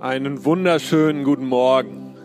[0.00, 2.16] Einen wunderschönen guten Morgen.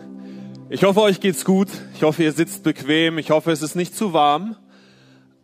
[0.70, 1.68] Ich hoffe, euch geht's gut.
[1.94, 3.18] Ich hoffe, ihr sitzt bequem.
[3.18, 4.56] Ich hoffe, es ist nicht zu warm.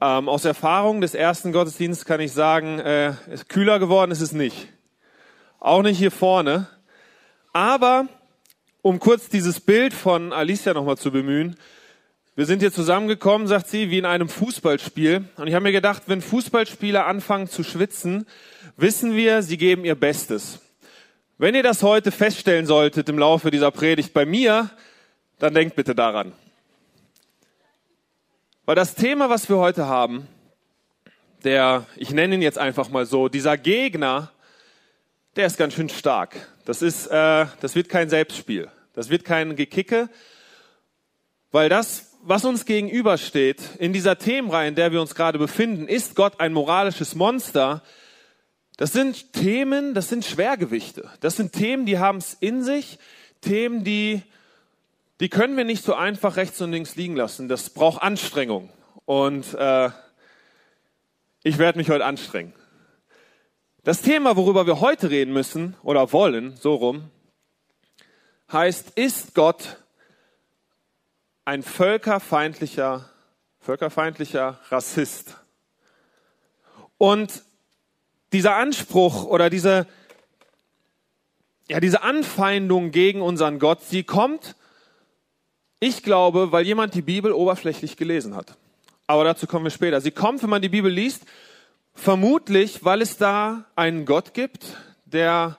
[0.01, 3.13] Ähm, aus Erfahrung des ersten Gottesdienstes kann ich sagen, äh,
[3.49, 4.69] kühler geworden ist es nicht.
[5.61, 6.69] Auch nicht hier vorne.
[7.53, 8.09] Aber
[8.81, 11.57] um kurz dieses Bild von Alicia nochmal zu bemühen,
[12.35, 15.27] wir sind hier zusammengekommen, sagt sie, wie in einem Fußballspiel.
[15.37, 18.25] Und ich habe mir gedacht, wenn Fußballspieler anfangen zu schwitzen,
[18.79, 20.62] wissen wir, sie geben ihr Bestes.
[21.43, 24.71] Wenn ihr das heute feststellen solltet im Laufe dieser Predigt bei mir,
[25.41, 26.31] dann denkt bitte daran.
[28.65, 30.29] Weil das Thema, was wir heute haben,
[31.43, 34.31] der, ich nenne ihn jetzt einfach mal so, dieser Gegner,
[35.35, 36.37] der ist ganz schön stark.
[36.65, 38.71] Das ist, äh, das wird kein Selbstspiel.
[38.95, 40.09] Das wird kein Gekicke,
[41.51, 46.15] weil das, was uns gegenübersteht in dieser Themenreihe, in der wir uns gerade befinden, ist
[46.15, 47.83] Gott ein moralisches Monster,
[48.77, 51.11] das sind Themen, das sind Schwergewichte.
[51.21, 52.99] Das sind Themen, die haben es in sich.
[53.41, 54.23] Themen, die,
[55.21, 57.49] die können wir nicht so einfach rechts und links liegen lassen.
[57.49, 58.71] Das braucht Anstrengung.
[59.05, 59.91] Und äh,
[61.43, 62.55] ich werde mich heute anstrengen.
[63.85, 67.11] Das Thema, worüber wir heute reden müssen oder wollen, so rum,
[68.53, 69.79] heißt, ist Gott
[71.45, 73.11] ein völkerfeindlicher,
[73.59, 75.37] völkerfeindlicher Rassist?
[76.97, 77.43] Und
[78.33, 79.87] dieser Anspruch oder diese,
[81.69, 84.57] ja, diese Anfeindung gegen unseren Gott, sie kommt,
[85.81, 88.57] ich glaube, weil jemand die Bibel oberflächlich gelesen hat.
[89.07, 90.01] Aber dazu kommen wir später.
[90.01, 91.25] Sie kommt, wenn man die Bibel liest,
[91.95, 94.65] vermutlich, weil es da einen Gott gibt,
[95.05, 95.59] der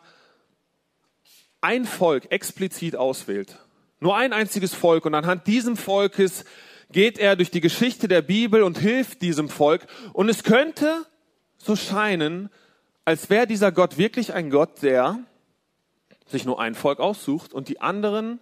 [1.62, 3.58] ein Volk explizit auswählt.
[4.00, 5.06] Nur ein einziges Volk.
[5.06, 6.46] Und anhand diesem Volkes
[6.92, 9.88] geht er durch die Geschichte der Bibel und hilft diesem Volk.
[10.14, 11.06] Und es könnte
[11.58, 12.50] so scheinen,
[13.06, 15.20] als wäre dieser Gott wirklich ein Gott, der
[16.26, 18.40] sich nur ein Volk aussucht und die anderen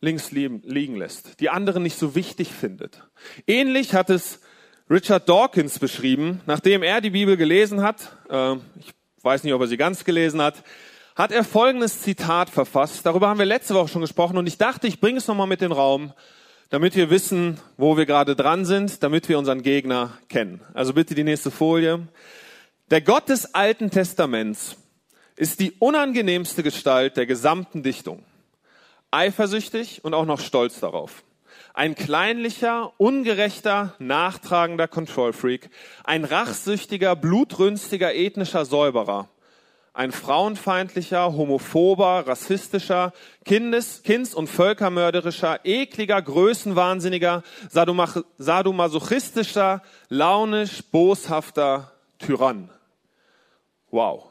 [0.00, 3.04] links liegen lässt, die anderen nicht so wichtig findet.
[3.46, 4.40] Ähnlich hat es
[4.90, 9.68] Richard Dawkins beschrieben, nachdem er die Bibel gelesen hat, äh, ich weiß nicht, ob er
[9.68, 10.64] sie ganz gelesen hat,
[11.14, 13.06] hat er folgendes Zitat verfasst.
[13.06, 15.62] Darüber haben wir letzte Woche schon gesprochen und ich dachte, ich bringe es nochmal mit
[15.62, 16.12] in den Raum,
[16.70, 20.62] damit wir wissen, wo wir gerade dran sind, damit wir unseren Gegner kennen.
[20.74, 22.08] Also bitte die nächste Folie.
[22.92, 24.76] Der Gott des Alten Testaments
[25.36, 28.22] ist die unangenehmste Gestalt der gesamten Dichtung.
[29.10, 31.24] Eifersüchtig und auch noch stolz darauf.
[31.72, 35.70] Ein kleinlicher, ungerechter, nachtragender Control-Freak.
[36.04, 39.30] Ein rachsüchtiger, blutrünstiger, ethnischer Säuberer.
[39.94, 43.14] Ein frauenfeindlicher, homophober, rassistischer,
[43.46, 47.42] kindes-, kinds- und völkermörderischer, ekliger, größenwahnsinniger,
[48.36, 52.68] sadomasochistischer, launisch, boshafter Tyrann.
[53.92, 54.24] Wow.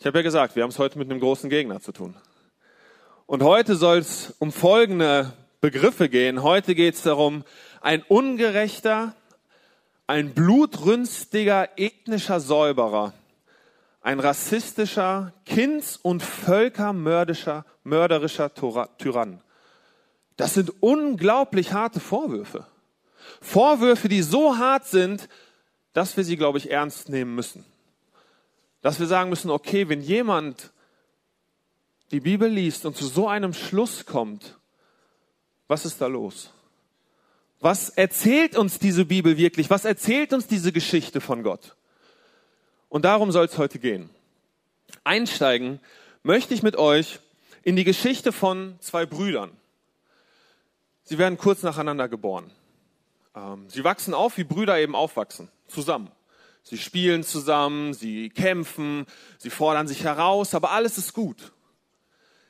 [0.00, 2.16] Ich habe ja gesagt, wir haben es heute mit einem großen Gegner zu tun.
[3.26, 6.42] Und heute soll es um folgende Begriffe gehen.
[6.42, 7.44] Heute geht es darum,
[7.80, 9.14] ein ungerechter,
[10.08, 13.12] ein blutrünstiger, ethnischer Säuberer,
[14.00, 19.42] ein rassistischer, kinds- und völkermörderischer mörderischer Tyrann.
[20.36, 22.66] Das sind unglaublich harte Vorwürfe.
[23.40, 25.28] Vorwürfe, die so hart sind,
[25.92, 27.64] dass wir sie, glaube ich, ernst nehmen müssen.
[28.80, 30.70] Dass wir sagen müssen, okay, wenn jemand
[32.10, 34.58] die Bibel liest und zu so einem Schluss kommt,
[35.68, 36.50] was ist da los?
[37.60, 39.68] Was erzählt uns diese Bibel wirklich?
[39.70, 41.76] Was erzählt uns diese Geschichte von Gott?
[42.88, 44.10] Und darum soll es heute gehen.
[45.04, 45.78] Einsteigen
[46.22, 47.20] möchte ich mit euch
[47.62, 49.50] in die Geschichte von zwei Brüdern.
[51.04, 52.50] Sie werden kurz nacheinander geboren.
[53.34, 56.10] Ähm, sie wachsen auf, wie Brüder eben aufwachsen, zusammen.
[56.62, 59.06] Sie spielen zusammen, sie kämpfen,
[59.38, 61.52] sie fordern sich heraus, aber alles ist gut.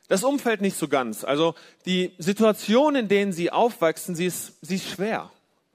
[0.08, 1.22] Das Umfeld nicht so ganz.
[1.24, 1.54] Also
[1.86, 5.30] die Situation, in denen sie aufwachsen, sie ist, sie ist schwer.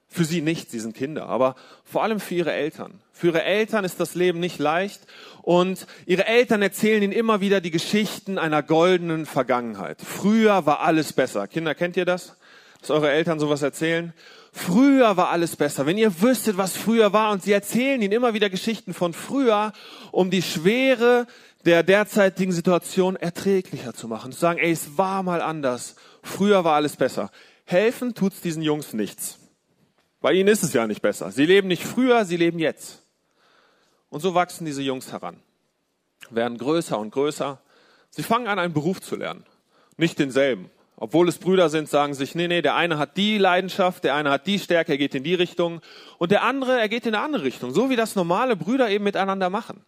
[0.08, 3.00] Für sie nicht, sie sind Kinder, aber vor allem für ihre Eltern.
[3.12, 5.00] Für ihre Eltern ist das Leben nicht leicht
[5.42, 10.00] und ihre Eltern erzählen ihnen immer wieder die Geschichten einer goldenen Vergangenheit.
[10.02, 11.48] Früher war alles besser.
[11.48, 12.36] Kinder, kennt ihr das?
[12.80, 14.12] Dass eure Eltern sowas erzählen?
[14.56, 15.84] Früher war alles besser.
[15.84, 19.74] Wenn ihr wüsstet, was früher war, und sie erzählen ihnen immer wieder Geschichten von früher,
[20.12, 21.26] um die Schwere
[21.66, 24.32] der derzeitigen Situation erträglicher zu machen.
[24.32, 25.94] Zu sagen, ey, es war mal anders.
[26.22, 27.30] Früher war alles besser.
[27.66, 29.38] Helfen tut's diesen Jungs nichts.
[30.22, 31.30] Bei ihnen ist es ja nicht besser.
[31.30, 33.02] Sie leben nicht früher, sie leben jetzt.
[34.08, 35.36] Und so wachsen diese Jungs heran,
[36.30, 37.60] werden größer und größer.
[38.08, 39.44] Sie fangen an, einen Beruf zu lernen.
[39.98, 40.70] Nicht denselben.
[40.98, 44.30] Obwohl es Brüder sind, sagen sich, nee, nee, der eine hat die Leidenschaft, der eine
[44.30, 45.82] hat die Stärke, er geht in die Richtung
[46.16, 47.72] und der andere, er geht in eine andere Richtung.
[47.72, 49.84] So wie das normale Brüder eben miteinander machen.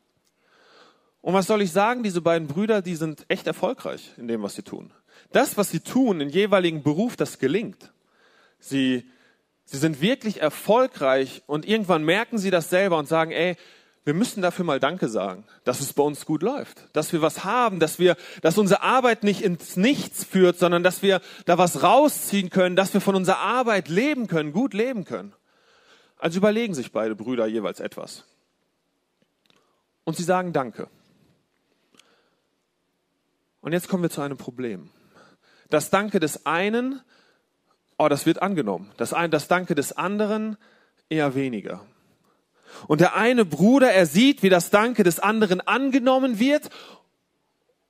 [1.23, 2.03] Und was soll ich sagen?
[2.03, 4.93] Diese beiden Brüder, die sind echt erfolgreich in dem, was sie tun.
[5.33, 7.91] Das, was sie tun, im jeweiligen Beruf, das gelingt.
[8.61, 9.11] Sie,
[9.65, 13.57] sie sind wirklich erfolgreich und irgendwann merken sie das selber und sagen, ey,
[14.09, 17.45] wir müssen dafür mal Danke sagen, dass es bei uns gut läuft, dass wir was
[17.45, 21.83] haben, dass wir, dass unsere Arbeit nicht ins Nichts führt, sondern dass wir da was
[21.83, 25.35] rausziehen können, dass wir von unserer Arbeit leben können, gut leben können.
[26.17, 28.25] Also überlegen sich beide Brüder jeweils etwas.
[30.05, 30.89] Und sie sagen Danke.
[33.61, 34.89] Und jetzt kommen wir zu einem Problem.
[35.69, 37.03] Das Danke des einen,
[37.99, 38.91] oh, das wird angenommen.
[38.97, 40.57] Das, das Danke des anderen
[41.11, 41.85] eher weniger.
[42.87, 46.71] Und der eine Bruder, er sieht, wie das Danke des anderen angenommen wird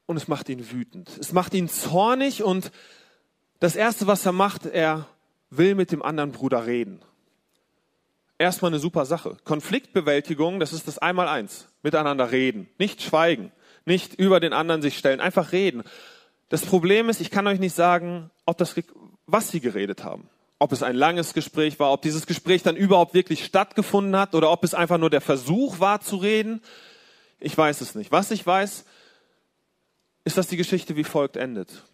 [0.07, 1.11] und es macht ihn wütend.
[1.19, 2.73] Es macht ihn zornig und
[3.61, 5.07] das Erste, was er macht, er
[5.51, 7.01] will mit dem anderen Bruder reden.
[8.39, 9.37] Erstmal eine super Sache.
[9.45, 11.69] Konfliktbewältigung, das ist das Einmaleins.
[11.83, 12.69] Miteinander reden.
[12.79, 13.51] Nicht schweigen.
[13.85, 15.21] Nicht über den anderen sich stellen.
[15.21, 15.83] Einfach reden.
[16.49, 18.77] Das Problem ist, ich kann euch nicht sagen, ob das,
[19.27, 23.15] was sie geredet haben ob es ein langes Gespräch war, ob dieses Gespräch dann überhaupt
[23.15, 26.61] wirklich stattgefunden hat oder ob es einfach nur der Versuch war zu reden.
[27.39, 28.11] Ich weiß es nicht.
[28.11, 28.85] Was ich weiß,
[30.25, 31.85] ist, dass die Geschichte wie folgt endet.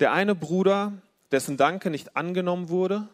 [0.00, 0.94] Der eine Bruder,
[1.30, 3.08] dessen Danke nicht angenommen wurde,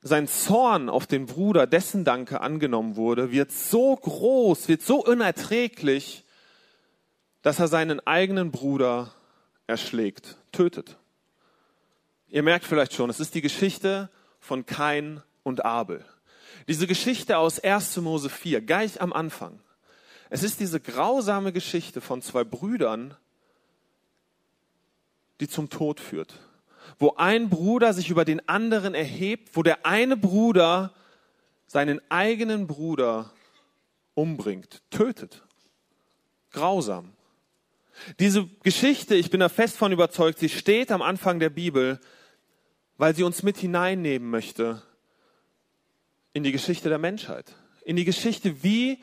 [0.00, 6.24] sein Zorn auf den Bruder, dessen Danke angenommen wurde, wird so groß, wird so unerträglich,
[7.42, 9.12] dass er seinen eigenen Bruder
[9.66, 10.98] erschlägt, tötet.
[12.34, 14.10] Ihr merkt vielleicht schon, es ist die Geschichte
[14.40, 16.04] von Kain und Abel.
[16.66, 17.98] Diese Geschichte aus 1.
[17.98, 19.60] Mose 4, gleich am Anfang.
[20.30, 23.16] Es ist diese grausame Geschichte von zwei Brüdern,
[25.38, 26.40] die zum Tod führt.
[26.98, 30.92] Wo ein Bruder sich über den anderen erhebt, wo der eine Bruder
[31.68, 33.30] seinen eigenen Bruder
[34.14, 35.44] umbringt, tötet.
[36.50, 37.12] Grausam.
[38.18, 42.00] Diese Geschichte, ich bin da fest von überzeugt, sie steht am Anfang der Bibel,
[42.96, 44.82] weil sie uns mit hineinnehmen möchte
[46.32, 47.54] in die Geschichte der Menschheit.
[47.84, 48.98] In die Geschichte, wie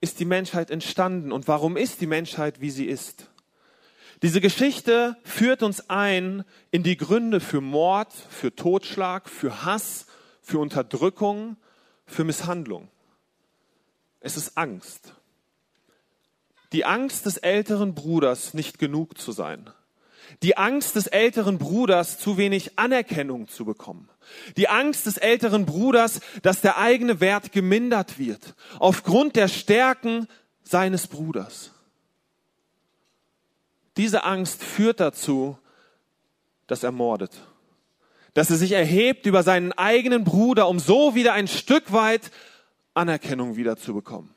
[0.00, 3.30] ist die Menschheit entstanden und warum ist die Menschheit, wie sie ist.
[4.22, 10.06] Diese Geschichte führt uns ein in die Gründe für Mord, für Totschlag, für Hass,
[10.42, 11.56] für Unterdrückung,
[12.06, 12.88] für Misshandlung.
[14.20, 15.14] Es ist Angst.
[16.72, 19.70] Die Angst des älteren Bruders, nicht genug zu sein
[20.42, 24.08] die Angst des älteren Bruders, zu wenig Anerkennung zu bekommen.
[24.56, 30.28] Die Angst des älteren Bruders, dass der eigene Wert gemindert wird, aufgrund der Stärken
[30.62, 31.72] seines Bruders.
[33.96, 35.58] Diese Angst führt dazu,
[36.66, 37.32] dass er mordet.
[38.34, 42.30] Dass er sich erhebt über seinen eigenen Bruder, um so wieder ein Stück weit
[42.94, 44.30] Anerkennung wiederzubekommen.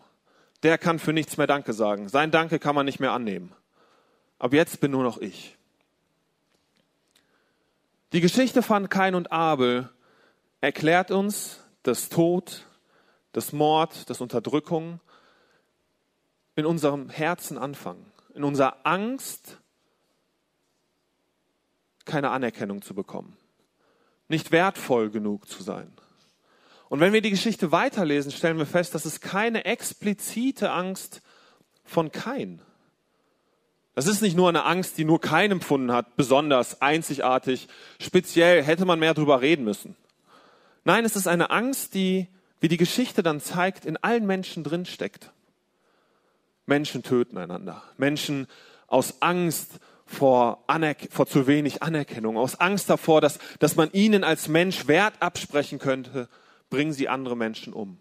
[0.63, 2.10] Der kann für nichts mehr Danke sagen.
[2.10, 3.54] Sein Danke kann man nicht mehr annehmen.
[4.40, 5.57] Ab jetzt bin nur noch ich.
[8.13, 9.89] Die Geschichte von Kain und Abel
[10.62, 12.68] erklärt uns, dass Tod,
[13.31, 15.00] dass Mord, dass Unterdrückung
[16.56, 18.06] in unserem Herzen anfangen,
[18.36, 19.57] in unserer Angst,
[22.06, 23.36] keine Anerkennung zu bekommen,
[24.27, 25.92] nicht wertvoll genug zu sein.
[26.89, 31.24] Und wenn wir die Geschichte weiterlesen, stellen wir fest, dass es keine explizite Angst
[31.83, 32.61] von Kain
[33.95, 37.68] das ist nicht nur eine Angst, die nur kein empfunden hat, besonders, einzigartig,
[38.00, 39.95] speziell, hätte man mehr drüber reden müssen.
[40.83, 42.28] Nein, es ist eine Angst, die,
[42.59, 45.31] wie die Geschichte dann zeigt, in allen Menschen drinsteckt.
[46.66, 47.83] Menschen töten einander.
[47.97, 48.47] Menschen
[48.88, 54.23] aus Angst vor, Anerk vor zu wenig Anerkennung, aus Angst davor, dass, dass man ihnen
[54.23, 56.30] als Mensch Wert absprechen könnte,
[56.69, 58.00] bringen sie andere Menschen um.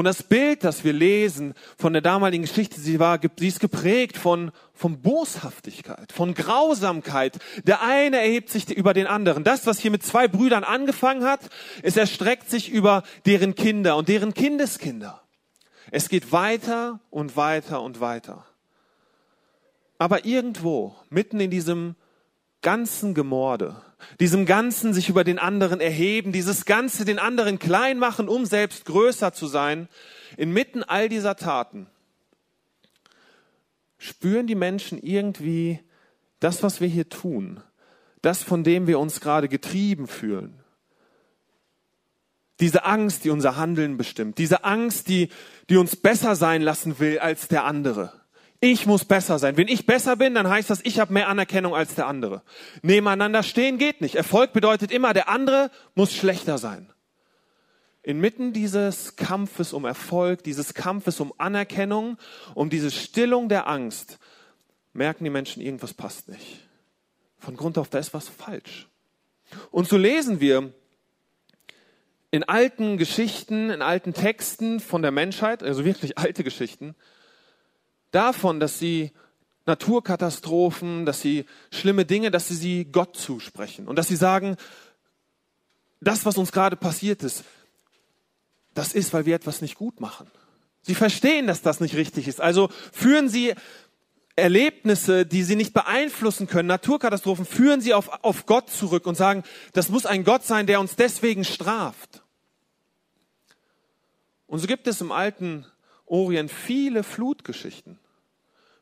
[0.00, 4.16] Und das Bild, das wir lesen von der damaligen Geschichte, sie war, sie ist geprägt
[4.16, 7.38] von, von Boshaftigkeit, von Grausamkeit.
[7.64, 9.44] Der eine erhebt sich über den anderen.
[9.44, 11.40] Das, was hier mit zwei Brüdern angefangen hat,
[11.82, 15.20] es erstreckt sich über deren Kinder und deren Kindeskinder.
[15.90, 18.46] Es geht weiter und weiter und weiter.
[19.98, 21.94] Aber irgendwo, mitten in diesem
[22.62, 23.80] ganzen Gemorde,
[24.18, 28.84] diesem ganzen sich über den anderen erheben, dieses ganze den anderen klein machen, um selbst
[28.84, 29.88] größer zu sein,
[30.36, 31.86] inmitten all dieser Taten,
[33.98, 35.80] spüren die Menschen irgendwie
[36.40, 37.60] das, was wir hier tun,
[38.22, 40.60] das, von dem wir uns gerade getrieben fühlen.
[42.60, 45.30] Diese Angst, die unser Handeln bestimmt, diese Angst, die,
[45.70, 48.19] die uns besser sein lassen will als der andere.
[48.60, 49.56] Ich muss besser sein.
[49.56, 52.42] Wenn ich besser bin, dann heißt das, ich habe mehr Anerkennung als der andere.
[52.82, 54.16] Nebeneinander stehen geht nicht.
[54.16, 56.92] Erfolg bedeutet immer, der andere muss schlechter sein.
[58.02, 62.18] Inmitten dieses Kampfes um Erfolg, dieses Kampfes um Anerkennung,
[62.54, 64.18] um diese Stillung der Angst,
[64.92, 66.68] merken die Menschen, irgendwas passt nicht.
[67.38, 68.88] Von Grund auf, da ist was falsch.
[69.70, 70.72] Und so lesen wir
[72.30, 76.94] in alten Geschichten, in alten Texten von der Menschheit, also wirklich alte Geschichten,
[78.10, 79.12] davon, dass sie
[79.66, 84.56] Naturkatastrophen, dass sie schlimme Dinge, dass sie sie Gott zusprechen und dass sie sagen,
[86.00, 87.44] das, was uns gerade passiert ist,
[88.74, 90.26] das ist, weil wir etwas nicht gut machen.
[90.82, 92.40] Sie verstehen, dass das nicht richtig ist.
[92.40, 93.54] Also führen sie
[94.36, 99.42] Erlebnisse, die sie nicht beeinflussen können, Naturkatastrophen, führen sie auf, auf Gott zurück und sagen,
[99.72, 102.22] das muss ein Gott sein, der uns deswegen straft.
[104.46, 105.66] Und so gibt es im alten
[106.10, 107.98] Orient viele Flutgeschichten.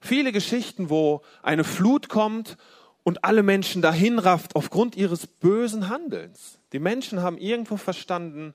[0.01, 2.57] Viele Geschichten, wo eine Flut kommt
[3.03, 6.59] und alle Menschen dahin rafft aufgrund ihres bösen Handelns.
[6.73, 8.55] Die Menschen haben irgendwo verstanden,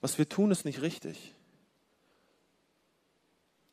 [0.00, 1.34] was wir tun, ist nicht richtig.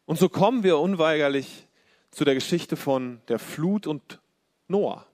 [0.06, 1.68] Und so kommen wir unweigerlich
[2.12, 4.20] zu der Geschichte von der Flut und
[4.68, 5.06] Noah.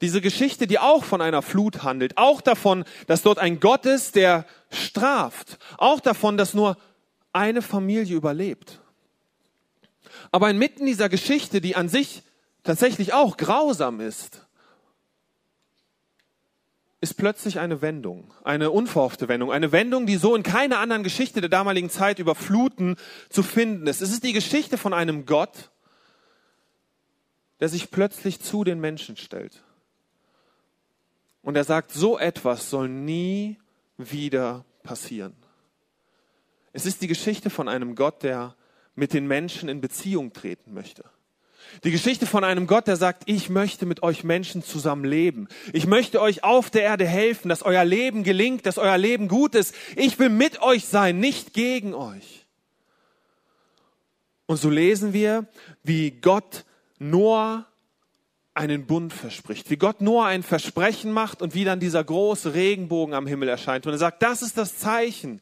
[0.00, 4.16] Diese Geschichte, die auch von einer Flut handelt, auch davon, dass dort ein Gott ist,
[4.16, 6.76] der straft, auch davon, dass nur
[7.34, 8.80] eine Familie überlebt.
[10.30, 12.22] Aber inmitten dieser Geschichte, die an sich
[12.62, 14.46] tatsächlich auch grausam ist,
[17.00, 21.42] ist plötzlich eine Wendung, eine unverhoffte Wendung, eine Wendung, die so in keiner anderen Geschichte
[21.42, 22.96] der damaligen Zeit über Fluten
[23.28, 24.00] zu finden ist.
[24.00, 25.70] Es ist die Geschichte von einem Gott,
[27.60, 29.62] der sich plötzlich zu den Menschen stellt.
[31.42, 33.58] Und er sagt, so etwas soll nie
[33.98, 35.43] wieder passieren.
[36.74, 38.56] Es ist die Geschichte von einem Gott, der
[38.96, 41.04] mit den Menschen in Beziehung treten möchte.
[41.84, 45.46] Die Geschichte von einem Gott, der sagt, ich möchte mit euch Menschen zusammen leben.
[45.72, 49.54] Ich möchte euch auf der Erde helfen, dass euer Leben gelingt, dass euer Leben gut
[49.54, 49.72] ist.
[49.94, 52.44] Ich will mit euch sein, nicht gegen euch.
[54.46, 55.46] Und so lesen wir,
[55.84, 56.64] wie Gott
[56.98, 57.66] Noah
[58.52, 63.14] einen Bund verspricht, wie Gott Noah ein Versprechen macht und wie dann dieser große Regenbogen
[63.14, 63.86] am Himmel erscheint.
[63.86, 65.40] Und er sagt, das ist das Zeichen,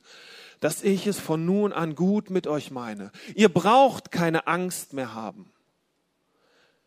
[0.63, 3.11] dass ich es von nun an gut mit euch meine.
[3.35, 5.53] Ihr braucht keine Angst mehr haben.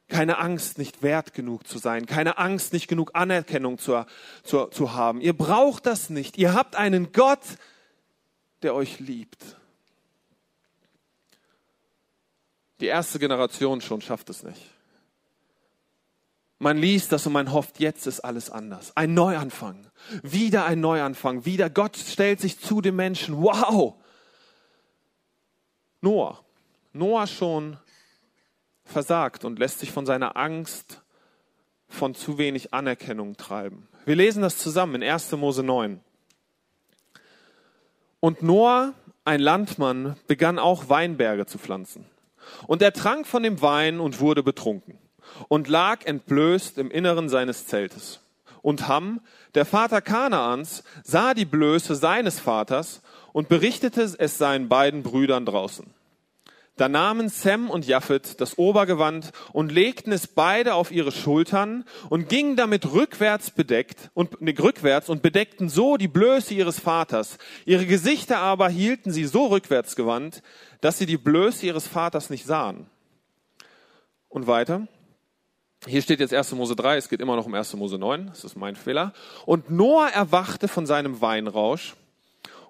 [0.07, 2.05] Keine Angst, nicht wert genug zu sein.
[2.05, 4.05] Keine Angst, nicht genug Anerkennung zu,
[4.43, 5.19] zu, zu haben.
[5.19, 6.37] Ihr braucht das nicht.
[6.37, 7.41] Ihr habt einen Gott,
[8.61, 9.43] der euch liebt.
[12.79, 14.74] Die erste Generation schon schafft es nicht.
[16.57, 18.95] Man liest das und man hofft, jetzt ist alles anders.
[18.95, 19.87] Ein Neuanfang.
[20.23, 21.45] Wieder ein Neuanfang.
[21.45, 23.41] Wieder Gott stellt sich zu den Menschen.
[23.41, 23.95] Wow!
[25.99, 26.39] Noah.
[26.93, 27.77] Noah schon
[28.85, 31.01] versagt und lässt sich von seiner Angst
[31.89, 33.89] von zu wenig Anerkennung treiben.
[34.05, 35.33] Wir lesen das zusammen in 1.
[35.33, 35.99] Mose 9.
[38.21, 38.93] Und Noah,
[39.25, 42.05] ein Landmann, begann auch Weinberge zu pflanzen.
[42.65, 44.99] Und er trank von dem Wein und wurde betrunken
[45.47, 48.19] und lag entblößt im Inneren seines Zeltes.
[48.61, 49.21] Und Ham,
[49.53, 53.01] der Vater Kanaans, sah die Blöße seines Vaters
[53.31, 55.85] und berichtete es seinen beiden Brüdern draußen.
[56.77, 62.27] Da nahmen Sem und Japhet das Obergewand und legten es beide auf ihre Schultern und
[62.27, 67.37] gingen damit rückwärts bedeckt und ne, rückwärts und bedeckten so die Blöße ihres Vaters.
[67.65, 70.43] Ihre Gesichter aber hielten sie so rückwärts gewandt,
[70.81, 72.87] dass sie die Blöße ihres Vaters nicht sahen.
[74.27, 74.85] Und weiter.
[75.87, 76.53] Hier steht jetzt 1.
[76.53, 77.75] Mose 3, es geht immer noch um 1.
[77.75, 79.13] Mose 9, das ist mein Fehler.
[79.45, 81.93] Und Noah erwachte von seinem Weinrausch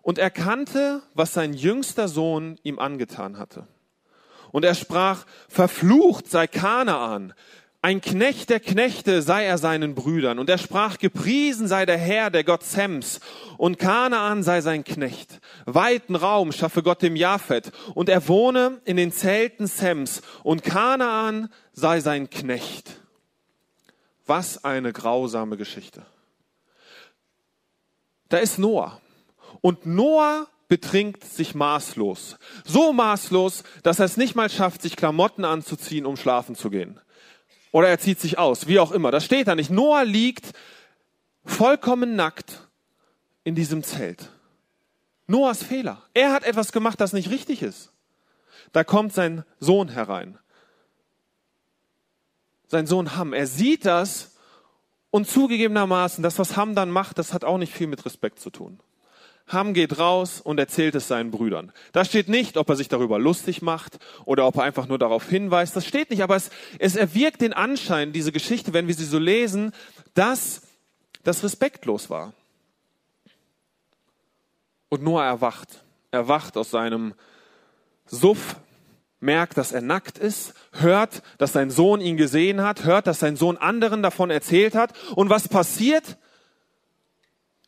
[0.01, 3.67] und erkannte, was sein jüngster Sohn ihm angetan hatte.
[4.51, 7.33] Und er sprach, verflucht sei Kanaan,
[7.81, 10.39] ein Knecht der Knechte sei er seinen Brüdern.
[10.39, 13.19] Und er sprach, gepriesen sei der Herr, der Gott Sems,
[13.57, 15.39] und Kanaan sei sein Knecht.
[15.65, 21.49] Weiten Raum schaffe Gott dem Japhet, und er wohne in den Zelten Sems, und Kanaan
[21.73, 23.04] sei sein Knecht.
[24.25, 26.05] Was eine grausame Geschichte.
[28.29, 28.99] Da ist Noah.
[29.61, 32.37] Und Noah betrinkt sich maßlos.
[32.63, 36.99] So maßlos, dass er es nicht mal schafft, sich Klamotten anzuziehen, um schlafen zu gehen.
[37.71, 39.11] Oder er zieht sich aus, wie auch immer.
[39.11, 39.69] Das steht da nicht.
[39.69, 40.53] Noah liegt
[41.43, 42.67] vollkommen nackt
[43.43, 44.29] in diesem Zelt.
[45.27, 46.01] Noahs Fehler.
[46.13, 47.91] Er hat etwas gemacht, das nicht richtig ist.
[48.71, 50.39] Da kommt sein Sohn herein.
[52.75, 53.31] Sein Sohn Ham.
[53.31, 54.35] Er sieht das
[55.09, 58.49] und zugegebenermaßen, das, was Ham dann macht, das hat auch nicht viel mit Respekt zu
[58.49, 58.81] tun.
[59.47, 61.71] Ham geht raus und erzählt es seinen Brüdern.
[61.93, 65.29] Da steht nicht, ob er sich darüber lustig macht oder ob er einfach nur darauf
[65.29, 65.73] hinweist.
[65.73, 69.19] Das steht nicht, aber es, es erwirkt den Anschein, diese Geschichte, wenn wir sie so
[69.19, 69.71] lesen,
[70.13, 70.63] dass
[71.23, 72.33] das respektlos war.
[74.89, 75.85] Und Noah erwacht.
[76.11, 77.13] Er wacht aus seinem
[78.05, 78.57] Suff,
[79.19, 83.35] merkt, dass er nackt ist, hört, dass sein Sohn ihn gesehen hat, hört, dass sein
[83.35, 84.93] Sohn anderen davon erzählt hat.
[85.15, 86.17] Und was passiert?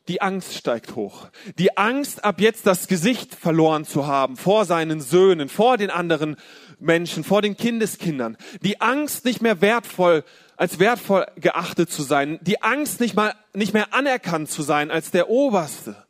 [0.08, 1.28] Die Angst steigt hoch.
[1.58, 6.38] Die Angst, ab jetzt das Gesicht verloren zu haben vor seinen Söhnen, vor den anderen
[6.80, 8.38] Menschen, vor den Kindeskindern.
[8.62, 10.24] Die Angst, nicht mehr wertvoll,
[10.56, 12.40] als wertvoll geachtet zu sein.
[12.42, 16.07] Die Angst, nicht mal, nicht mehr anerkannt zu sein als der Oberste.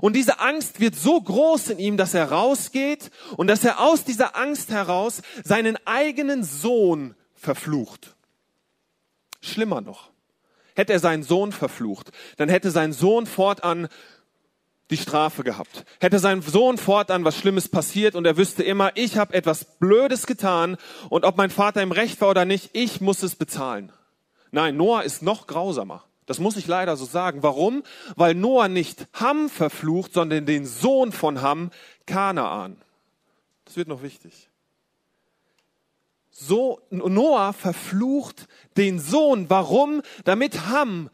[0.00, 4.04] Und diese Angst wird so groß in ihm, dass er rausgeht und dass er aus
[4.04, 8.14] dieser Angst heraus seinen eigenen Sohn verflucht.
[9.40, 10.10] Schlimmer noch.
[10.74, 13.88] Hätte er seinen Sohn verflucht, dann hätte sein Sohn fortan
[14.90, 15.84] die Strafe gehabt.
[16.00, 20.26] Hätte sein Sohn fortan was Schlimmes passiert und er wüsste immer, ich habe etwas Blödes
[20.26, 20.76] getan
[21.08, 23.92] und ob mein Vater im Recht war oder nicht, ich muss es bezahlen.
[24.50, 26.04] Nein, Noah ist noch grausamer.
[26.26, 27.42] Das muss ich leider so sagen.
[27.42, 27.82] Warum?
[28.16, 31.70] Weil Noah nicht Ham verflucht, sondern den Sohn von Ham,
[32.06, 32.76] Kanaan.
[33.64, 34.48] Das wird noch wichtig.
[36.30, 39.48] So, Noah verflucht den Sohn.
[39.50, 40.02] Warum?
[40.24, 41.10] Damit Ham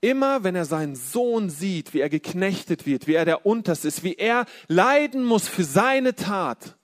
[0.00, 4.02] immer, wenn er seinen Sohn sieht, wie er geknechtet wird, wie er der Unterste ist,
[4.02, 6.76] wie er leiden muss für seine Tat,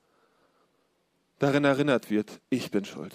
[1.39, 3.15] darin erinnert wird, ich bin schuld.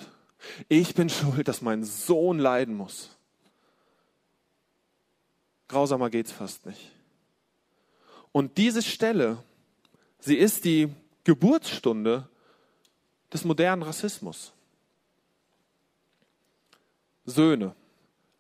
[0.70, 3.18] Ich bin schuld, dass mein Sohn leiden muss.
[5.72, 6.92] Grausamer geht's fast nicht.
[8.34, 9.38] Und diese Stelle,
[10.20, 12.28] sie ist die Geburtsstunde
[13.32, 14.52] des modernen Rassismus.
[17.26, 17.74] Söhne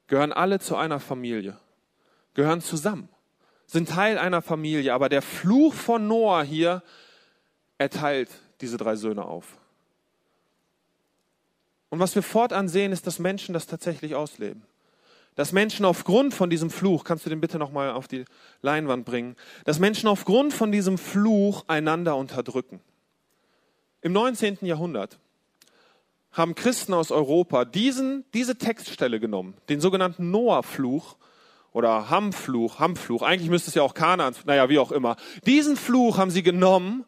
[0.08, 1.58] gehören alle zu einer Familie,
[2.34, 3.08] gehören zusammen,
[3.66, 6.84] sind Teil einer Familie, aber der Fluch von Noah hier
[7.78, 9.58] erteilt diese drei Söhne auf.
[11.90, 14.64] Und was wir fortan sehen, ist, dass Menschen das tatsächlich ausleben
[15.36, 18.26] dass Menschen aufgrund von diesem Fluch, kannst du den bitte nochmal auf die
[18.62, 19.36] Leinwand bringen,
[19.66, 22.82] dass Menschen aufgrund von diesem Fluch einander unterdrücken.
[24.02, 24.60] Im 19.
[24.62, 25.20] Jahrhundert
[26.32, 31.17] haben Christen aus Europa diesen, diese Textstelle genommen, den sogenannten Noah-Fluch
[31.74, 35.15] oder Ham-Fluch, Ham-Fluch, eigentlich müsste es ja auch Kanaan, naja, wie auch immer.
[35.46, 37.06] Diesen Fluch haben sie genommen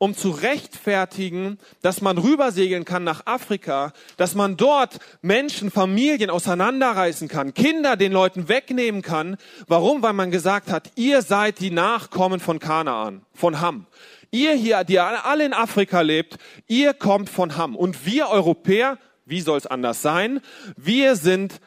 [0.00, 7.28] um zu rechtfertigen, dass man rübersegeln kann nach Afrika, dass man dort Menschen, Familien auseinanderreißen
[7.28, 9.36] kann, Kinder den Leuten wegnehmen kann.
[9.68, 10.02] Warum?
[10.02, 13.86] Weil man gesagt hat, ihr seid die Nachkommen von Kanaan, von Ham.
[14.30, 17.76] Ihr hier, die alle in Afrika lebt, ihr kommt von Ham.
[17.76, 20.40] Und wir Europäer, wie soll es anders sein?
[20.78, 21.60] Wir sind,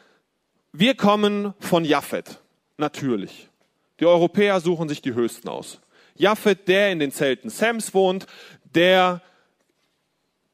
[0.72, 2.40] wir kommen von Japhet.
[2.78, 3.48] Natürlich.
[4.00, 5.78] Die Europäer suchen sich die Höchsten aus.
[6.14, 8.26] Japhet, der in den Zelten Sams wohnt,
[8.64, 9.20] der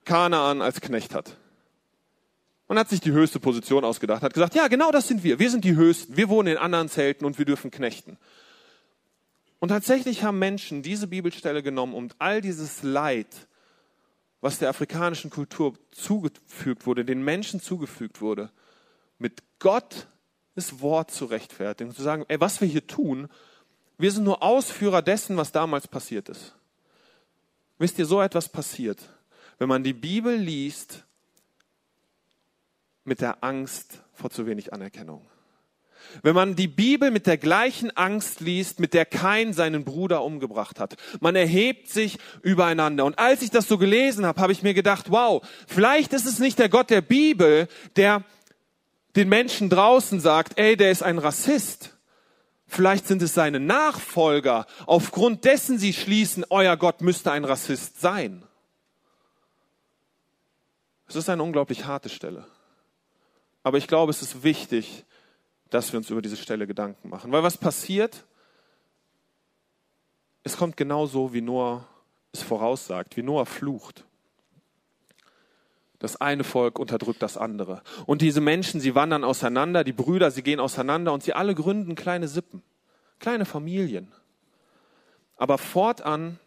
[0.05, 1.37] Kanaan als Knecht hat.
[2.69, 5.39] Man hat sich die höchste Position ausgedacht, hat gesagt, ja, genau das sind wir.
[5.39, 6.17] Wir sind die Höchsten.
[6.17, 8.17] Wir wohnen in anderen Zelten und wir dürfen knechten.
[9.59, 13.27] Und tatsächlich haben Menschen diese Bibelstelle genommen, um all dieses Leid,
[14.41, 18.51] was der afrikanischen Kultur zugefügt wurde, den Menschen zugefügt wurde,
[19.19, 20.07] mit Gottes
[20.79, 23.29] Wort zu rechtfertigen und zu sagen, ey, was wir hier tun,
[24.01, 26.55] wir sind nur Ausführer dessen, was damals passiert ist.
[27.79, 28.99] Wisst ihr, so etwas passiert,
[29.59, 31.05] wenn man die Bibel liest
[33.05, 35.27] mit der Angst vor zu wenig Anerkennung.
[36.23, 40.81] Wenn man die Bibel mit der gleichen Angst liest, mit der Kain seinen Bruder umgebracht
[40.81, 40.97] hat.
[41.21, 43.05] Man erhebt sich übereinander.
[43.05, 46.39] Und als ich das so gelesen habe, habe ich mir gedacht, wow, vielleicht ist es
[46.39, 48.25] nicht der Gott der Bibel, der
[49.15, 51.97] den Menschen draußen sagt, ey, der ist ein Rassist.
[52.73, 58.45] Vielleicht sind es seine Nachfolger, aufgrund dessen sie schließen, euer Gott müsste ein Rassist sein.
[61.09, 62.47] Es ist eine unglaublich harte Stelle.
[63.65, 65.05] Aber ich glaube, es ist wichtig,
[65.69, 67.33] dass wir uns über diese Stelle Gedanken machen.
[67.33, 68.25] Weil was passiert?
[70.45, 71.89] Es kommt genau so, wie Noah
[72.31, 74.05] es voraussagt, wie Noah flucht.
[76.01, 77.83] Das eine Volk unterdrückt das andere.
[78.07, 81.95] Und diese Menschen, sie wandern auseinander, die Brüder, sie gehen auseinander und sie alle gründen
[81.95, 82.63] kleine Sippen,
[83.21, 84.11] kleine Familien.
[85.37, 86.39] Aber fortan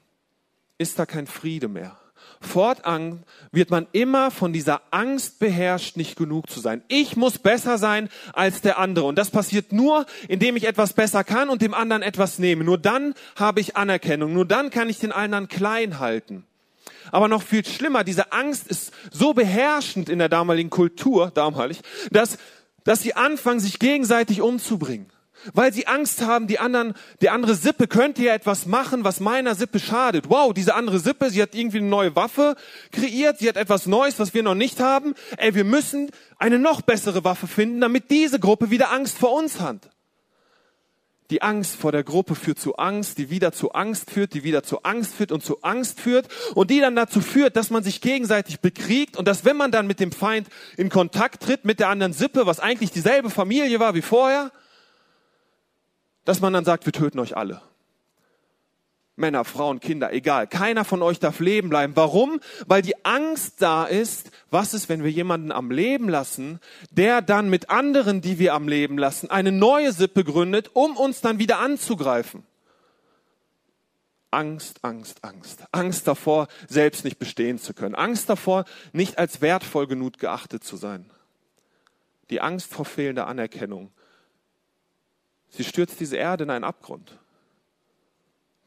[0.80, 1.98] ist da kein Friede mehr.
[2.42, 6.84] Fortan wird man immer von dieser Angst beherrscht, nicht genug zu sein.
[6.88, 9.06] Ich muss besser sein als der andere.
[9.06, 12.64] Und das passiert nur, indem ich etwas besser kann und dem anderen etwas nehme.
[12.64, 14.34] Nur dann habe ich Anerkennung.
[14.34, 16.46] Nur dann kann ich den anderen klein halten.
[17.12, 22.38] Aber noch viel schlimmer, diese Angst ist so beherrschend in der damaligen Kultur, damalig, dass,
[22.84, 25.08] dass sie anfangen, sich gegenseitig umzubringen.
[25.54, 29.56] Weil sie Angst haben, die anderen, die andere Sippe könnte ja etwas machen, was meiner
[29.56, 30.30] Sippe schadet.
[30.30, 32.56] Wow, diese andere Sippe, sie hat irgendwie eine neue Waffe
[32.92, 35.16] kreiert, sie hat etwas Neues, was wir noch nicht haben.
[35.38, 39.60] Ey, wir müssen eine noch bessere Waffe finden, damit diese Gruppe wieder Angst vor uns
[39.60, 39.90] hat.
[41.34, 44.62] Die Angst vor der Gruppe führt zu Angst, die wieder zu Angst führt, die wieder
[44.62, 48.02] zu Angst führt und zu Angst führt und die dann dazu führt, dass man sich
[48.02, 51.90] gegenseitig bekriegt und dass wenn man dann mit dem Feind in Kontakt tritt, mit der
[51.90, 54.52] anderen Sippe, was eigentlich dieselbe Familie war wie vorher,
[56.24, 57.64] dass man dann sagt, wir töten euch alle.
[59.16, 60.48] Männer, Frauen, Kinder, egal.
[60.48, 61.96] Keiner von euch darf leben bleiben.
[61.96, 62.40] Warum?
[62.66, 67.50] Weil die Angst da ist, was ist, wenn wir jemanden am Leben lassen, der dann
[67.50, 71.60] mit anderen, die wir am Leben lassen, eine neue Sippe gründet, um uns dann wieder
[71.60, 72.44] anzugreifen.
[74.32, 75.64] Angst, Angst, Angst.
[75.72, 77.94] Angst davor, selbst nicht bestehen zu können.
[77.94, 81.12] Angst davor, nicht als wertvoll genug geachtet zu sein.
[82.32, 83.92] Die Angst vor fehlender Anerkennung.
[85.50, 87.20] Sie stürzt diese Erde in einen Abgrund.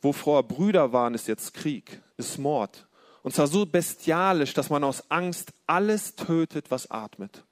[0.07, 2.87] Wo vorher Brüder waren, ist jetzt Krieg, ist Mord.
[3.25, 7.43] Und zwar so bestialisch, dass man aus Angst alles tötet, was atmet.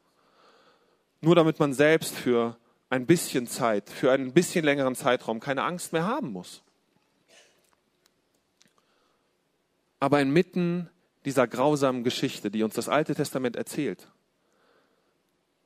[1.20, 2.56] Nur damit man selbst für
[2.90, 6.62] ein bisschen Zeit, für einen bisschen längeren Zeitraum keine Angst mehr haben muss.
[9.98, 10.88] Aber inmitten
[11.24, 14.06] dieser grausamen Geschichte, die uns das Alte Testament erzählt,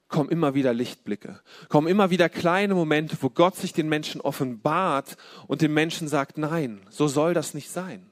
[0.08, 5.16] kommen immer wieder Lichtblicke, kommen immer wieder kleine Momente, wo Gott sich den Menschen offenbart
[5.46, 8.08] und dem Menschen sagt, nein, so soll das nicht sein.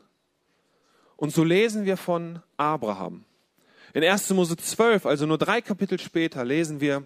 [1.17, 3.25] Und so lesen wir von Abraham.
[3.95, 4.31] In 1.
[4.31, 7.05] Mose 12, also nur drei Kapitel später, lesen wir,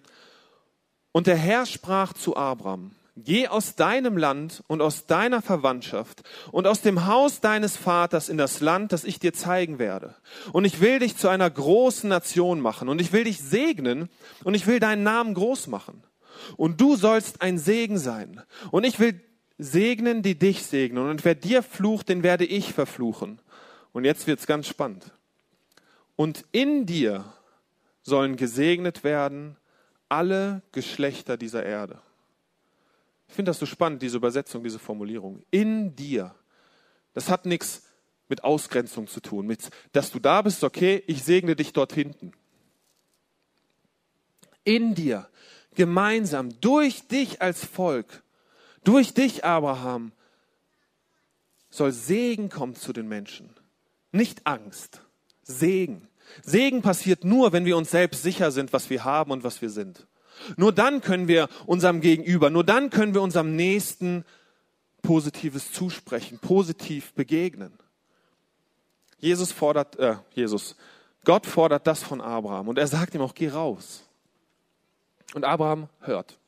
[1.12, 2.92] und der Herr sprach zu Abraham,
[3.24, 8.38] Geh aus deinem Land und aus deiner Verwandtschaft und aus dem Haus deines Vaters in
[8.38, 10.14] das Land, das ich dir zeigen werde.
[10.52, 14.08] Und ich will dich zu einer großen Nation machen und ich will dich segnen
[14.44, 16.02] und ich will deinen Namen groß machen.
[16.56, 18.42] Und du sollst ein Segen sein.
[18.70, 19.20] Und ich will
[19.58, 21.08] segnen, die dich segnen.
[21.08, 23.40] Und wer dir flucht, den werde ich verfluchen.
[23.92, 25.12] Und jetzt wird's ganz spannend.
[26.16, 27.24] Und in dir
[28.02, 29.56] sollen gesegnet werden
[30.08, 32.00] alle Geschlechter dieser Erde.
[33.30, 35.44] Ich finde das so spannend, diese Übersetzung, diese Formulierung.
[35.52, 36.34] In dir.
[37.14, 37.84] Das hat nichts
[38.28, 42.32] mit Ausgrenzung zu tun, mit, dass du da bist, okay, ich segne dich dort hinten.
[44.64, 45.28] In dir,
[45.76, 48.24] gemeinsam, durch dich als Volk,
[48.82, 50.10] durch dich, Abraham,
[51.70, 53.50] soll Segen kommen zu den Menschen.
[54.10, 55.02] Nicht Angst,
[55.44, 56.08] Segen.
[56.42, 59.70] Segen passiert nur, wenn wir uns selbst sicher sind, was wir haben und was wir
[59.70, 60.08] sind.
[60.56, 64.24] Nur dann können wir unserem Gegenüber, nur dann können wir unserem Nächsten
[65.02, 67.72] Positives zusprechen, positiv begegnen.
[69.18, 70.76] Jesus fordert, äh, Jesus,
[71.24, 74.04] Gott fordert das von Abraham und er sagt ihm auch, geh raus.
[75.34, 76.38] Und Abraham hört.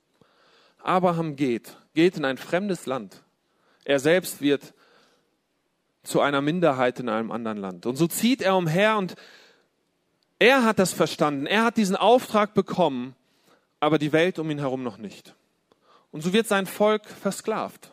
[0.83, 3.23] Abraham geht, geht in ein fremdes Land.
[3.85, 4.75] Er selbst wird
[6.03, 7.87] zu einer Minderheit in einem anderen Land.
[7.87, 9.15] Und so zieht er umher und
[10.39, 11.47] er hat das verstanden.
[11.47, 13.15] Er hat diesen Auftrag bekommen,
[13.83, 15.35] aber die Welt um ihn herum noch nicht.
[16.13, 17.91] Und so wird sein Volk versklavt.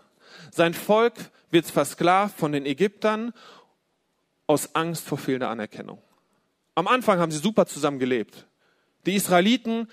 [0.51, 1.15] Sein Volk
[1.49, 3.33] wird versklavt von den Ägyptern
[4.45, 5.99] aus Angst vor fehlender Anerkennung.
[6.75, 8.45] Am Anfang haben sie super zusammen gelebt.
[9.07, 9.87] Die Israeliten,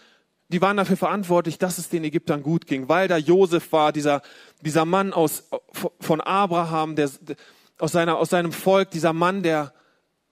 [0.48, 4.20] die waren dafür verantwortlich, dass es den Ägyptern gut ging, weil da Josef war, dieser,
[4.60, 5.48] dieser Mann aus,
[5.98, 7.08] von Abraham, der,
[7.78, 9.72] aus, seiner, aus seinem Volk, dieser Mann, der,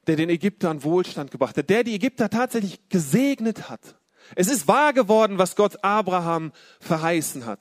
[0.08, 3.96] der den Ägyptern Wohlstand gebracht hat, der die Ägypter tatsächlich gesegnet hat.
[4.34, 7.60] Es ist wahr geworden, was Gott Abraham verheißen hat.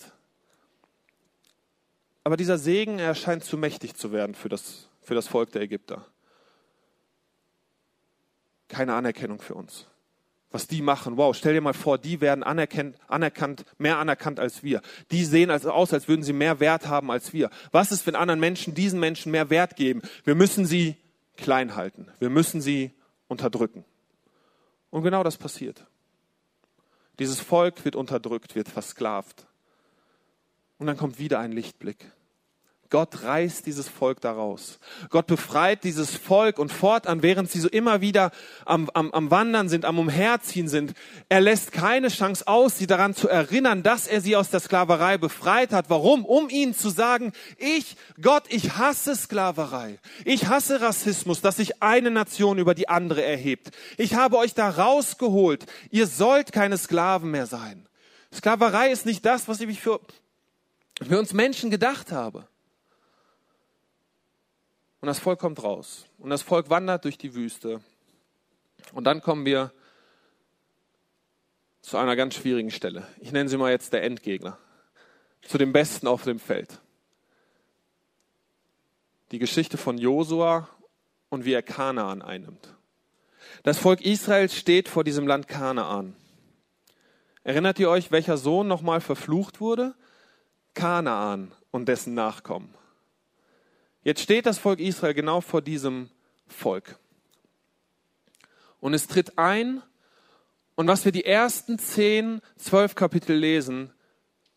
[2.23, 5.62] Aber dieser Segen, er scheint zu mächtig zu werden für das, für das Volk der
[5.62, 6.06] Ägypter.
[8.69, 9.88] Keine Anerkennung für uns.
[10.49, 14.62] Was die machen, wow, stell dir mal vor, die werden anerkannt, anerkannt, mehr anerkannt als
[14.62, 14.82] wir.
[15.10, 17.49] Die sehen als, aus, als würden sie mehr Wert haben als wir.
[17.71, 20.04] Was ist, wenn anderen Menschen diesen Menschen mehr Wert geben?
[20.23, 20.95] Wir müssen sie
[21.38, 22.08] klein halten.
[22.19, 22.91] Wir müssen sie
[23.28, 23.84] unterdrücken.
[24.91, 25.88] Und genau das passiert.
[27.19, 29.45] Dieses Volk wird unterdrückt, wird versklavt.
[30.78, 32.12] Und dann kommt wieder ein Lichtblick.
[32.93, 34.77] Gott reißt dieses Volk daraus.
[35.10, 38.29] Gott befreit dieses Volk und fortan, während sie so immer wieder
[38.65, 40.93] am, am, am Wandern sind, am Umherziehen sind,
[41.27, 45.17] er lässt keine Chance aus, sie daran zu erinnern, dass er sie aus der Sklaverei
[45.17, 45.89] befreit hat.
[45.89, 46.23] Warum?
[46.23, 49.97] Um ihnen zu sagen, ich, Gott, ich hasse Sklaverei.
[50.23, 53.71] Ich hasse Rassismus, dass sich eine Nation über die andere erhebt.
[53.97, 55.65] Ich habe euch da rausgeholt.
[55.89, 57.89] Ihr sollt keine Sklaven mehr sein.
[58.32, 59.99] Sklaverei ist nicht das, was ich für,
[61.01, 62.47] für uns Menschen gedacht habe.
[65.03, 66.05] Und das Volk kommt raus.
[66.17, 67.81] Und das Volk wandert durch die Wüste.
[68.93, 69.73] Und dann kommen wir
[71.81, 73.05] zu einer ganz schwierigen Stelle.
[73.19, 74.57] Ich nenne sie mal jetzt der Endgegner.
[75.41, 76.79] Zu dem Besten auf dem Feld.
[79.31, 80.69] Die Geschichte von Josua
[81.27, 82.73] und wie er Kanaan einnimmt.
[83.63, 86.15] Das Volk Israel steht vor diesem Land Kanaan.
[87.43, 89.95] Erinnert ihr euch, welcher Sohn nochmal verflucht wurde?
[90.73, 92.73] Kanaan und dessen Nachkommen.
[94.03, 96.09] Jetzt steht das Volk Israel genau vor diesem
[96.47, 96.97] Volk.
[98.79, 99.81] Und es tritt ein,
[100.75, 103.93] und was wir die ersten zehn, zwölf Kapitel lesen,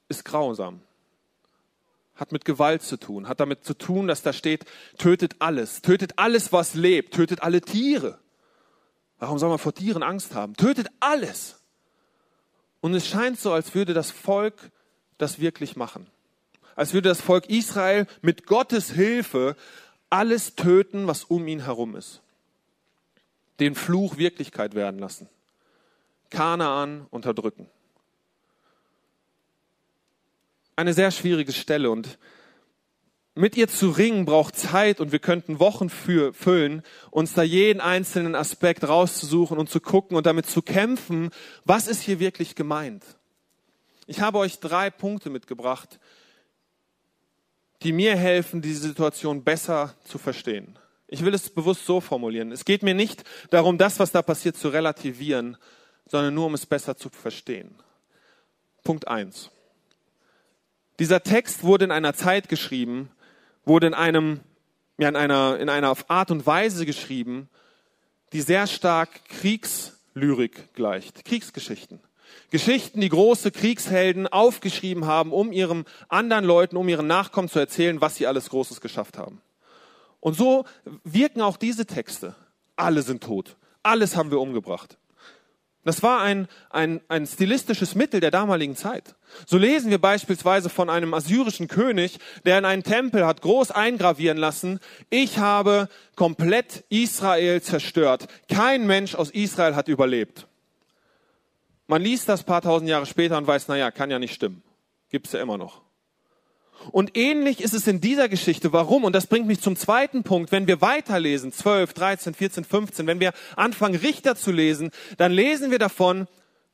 [0.09, 0.81] ist grausam.
[2.15, 4.65] Hat mit Gewalt zu tun, hat damit zu tun, dass da steht,
[4.99, 8.19] tötet alles, tötet alles, was lebt, tötet alle Tiere.
[9.19, 10.55] Warum soll man vor Tieren Angst haben?
[10.55, 11.61] Tötet alles.
[12.81, 14.71] Und es scheint so, als würde das Volk
[15.19, 16.07] das wirklich machen.
[16.77, 19.57] Als würde das Volk Israel mit Gottes Hilfe
[20.11, 22.21] alles töten, was um ihn herum ist.
[23.59, 25.29] Den Fluch Wirklichkeit werden lassen.
[26.31, 27.69] Kanaan unterdrücken.
[30.77, 32.19] Eine sehr schwierige Stelle und
[33.35, 37.81] mit ihr zu ringen braucht Zeit und wir könnten Wochen für, füllen, uns da jeden
[37.81, 41.31] einzelnen Aspekt rauszusuchen und zu gucken und damit zu kämpfen,
[41.65, 43.05] was ist hier wirklich gemeint.
[44.07, 45.99] Ich habe euch drei Punkte mitgebracht,
[47.83, 50.79] die mir helfen, diese Situation besser zu verstehen.
[51.09, 52.51] Ich will es bewusst so formulieren.
[52.53, 55.57] Es geht mir nicht darum, das, was da passiert, zu relativieren,
[56.09, 57.75] sondern nur um es besser zu verstehen.
[58.83, 59.51] Punkt eins:
[60.99, 63.11] Dieser Text wurde in einer Zeit geschrieben,
[63.65, 64.41] wurde in einem,
[64.99, 67.49] ja, in einer, in einer Art und Weise geschrieben,
[68.33, 72.01] die sehr stark Kriegslyrik gleicht, Kriegsgeschichten.
[72.51, 78.01] Geschichten, die große Kriegshelden aufgeschrieben haben, um ihren anderen Leuten, um ihren Nachkommen zu erzählen,
[78.01, 79.41] was sie alles Großes geschafft haben.
[80.21, 80.65] Und so
[81.05, 82.35] wirken auch diese Texte.
[82.77, 83.57] Alle sind tot.
[83.83, 84.99] Alles haben wir umgebracht.
[85.87, 89.15] Das war ein, ein, ein stilistisches Mittel der damaligen Zeit.
[89.47, 94.37] So lesen wir beispielsweise von einem assyrischen König, der in einen Tempel hat groß eingravieren
[94.37, 98.27] lassen, ich habe komplett Israel zerstört.
[98.53, 100.49] Kein Mensch aus Israel hat überlebt.
[101.87, 104.63] Man liest das paar tausend Jahre später und weiß, naja, kann ja nicht stimmen.
[105.09, 105.83] Gibt's ja immer noch.
[106.93, 108.73] Und ähnlich ist es in dieser Geschichte.
[108.73, 109.05] Warum?
[109.05, 110.53] Und das bringt mich zum zweiten Punkt.
[110.53, 115.71] Wenn wir weiterlesen, 12, 13, 14, 15, wenn wir anfangen, Richter zu lesen, dann lesen
[115.71, 116.29] wir davon,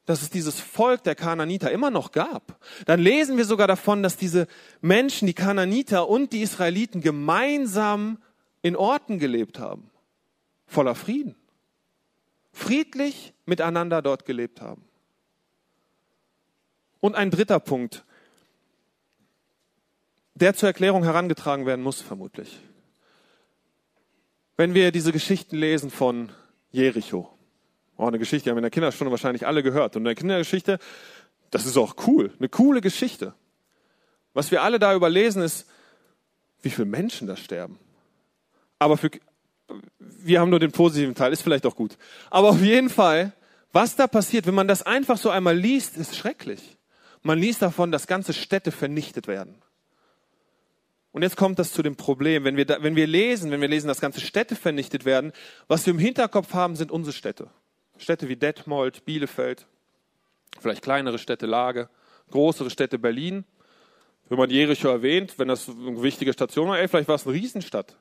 [0.05, 2.59] dass es dieses Volk der Kananiter immer noch gab.
[2.87, 4.49] Dann lesen wir sogar davon, dass diese
[4.81, 8.19] Menschen, die Kananiter und die Israeliten gemeinsam
[8.63, 9.91] in Orten gelebt haben.
[10.67, 11.37] Voller Frieden.
[12.53, 14.85] Friedlich miteinander dort gelebt haben.
[17.03, 18.03] Und ein dritter Punkt
[20.35, 22.59] der zur Erklärung herangetragen werden muss, vermutlich.
[24.57, 26.31] Wenn wir diese Geschichten lesen von
[26.71, 27.29] Jericho,
[27.97, 29.97] oh, eine Geschichte, die haben in der Kinderstunde wahrscheinlich alle gehört.
[29.97, 30.79] Und in der Kindergeschichte,
[31.51, 33.35] das ist auch cool, eine coole Geschichte.
[34.35, 35.69] Was wir alle da überlesen ist,
[36.63, 37.79] wie viele Menschen da sterben.
[38.79, 39.11] Aber für,
[39.99, 41.97] wir haben nur den positiven Teil, ist vielleicht auch gut.
[42.31, 43.33] Aber auf jeden Fall,
[43.73, 46.79] was da passiert, wenn man das einfach so einmal liest, ist schrecklich.
[47.23, 49.63] Man liest davon, dass ganze Städte vernichtet werden.
[51.13, 52.45] Und jetzt kommt das zu dem Problem.
[52.45, 55.33] Wenn wir, da, wenn wir lesen, wenn wir lesen, dass ganze Städte vernichtet werden,
[55.69, 57.51] was wir im Hinterkopf haben, sind unsere Städte.
[57.99, 59.67] Städte wie Detmold, Bielefeld,
[60.59, 61.89] vielleicht kleinere Städte Lage,
[62.31, 63.45] größere Städte Berlin.
[64.29, 67.35] Wenn man Jericho erwähnt, wenn das eine wichtige Station war, ey, vielleicht war es eine
[67.35, 67.97] Riesenstadt.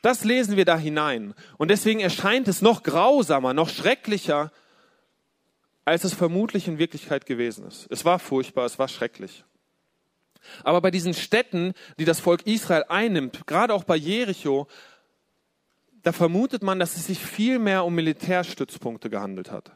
[0.00, 1.34] Das lesen wir da hinein.
[1.58, 4.52] Und deswegen erscheint es noch grausamer, noch schrecklicher,
[5.90, 7.88] als es vermutlich in Wirklichkeit gewesen ist.
[7.90, 9.44] Es war furchtbar, es war schrecklich.
[10.62, 14.68] Aber bei diesen Städten, die das Volk Israel einnimmt, gerade auch bei Jericho,
[16.02, 19.72] da vermutet man, dass es sich viel mehr um Militärstützpunkte gehandelt hat.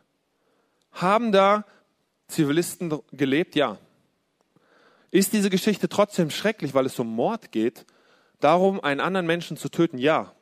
[0.93, 1.65] Haben da
[2.29, 3.57] Zivilisten gelebt?
[3.57, 3.79] Ja.
[5.11, 7.87] Ist diese Geschichte trotzdem schrecklich, weil es um Mord geht,
[8.39, 9.99] darum, einen anderen Menschen zu töten?
[9.99, 10.33] Ja.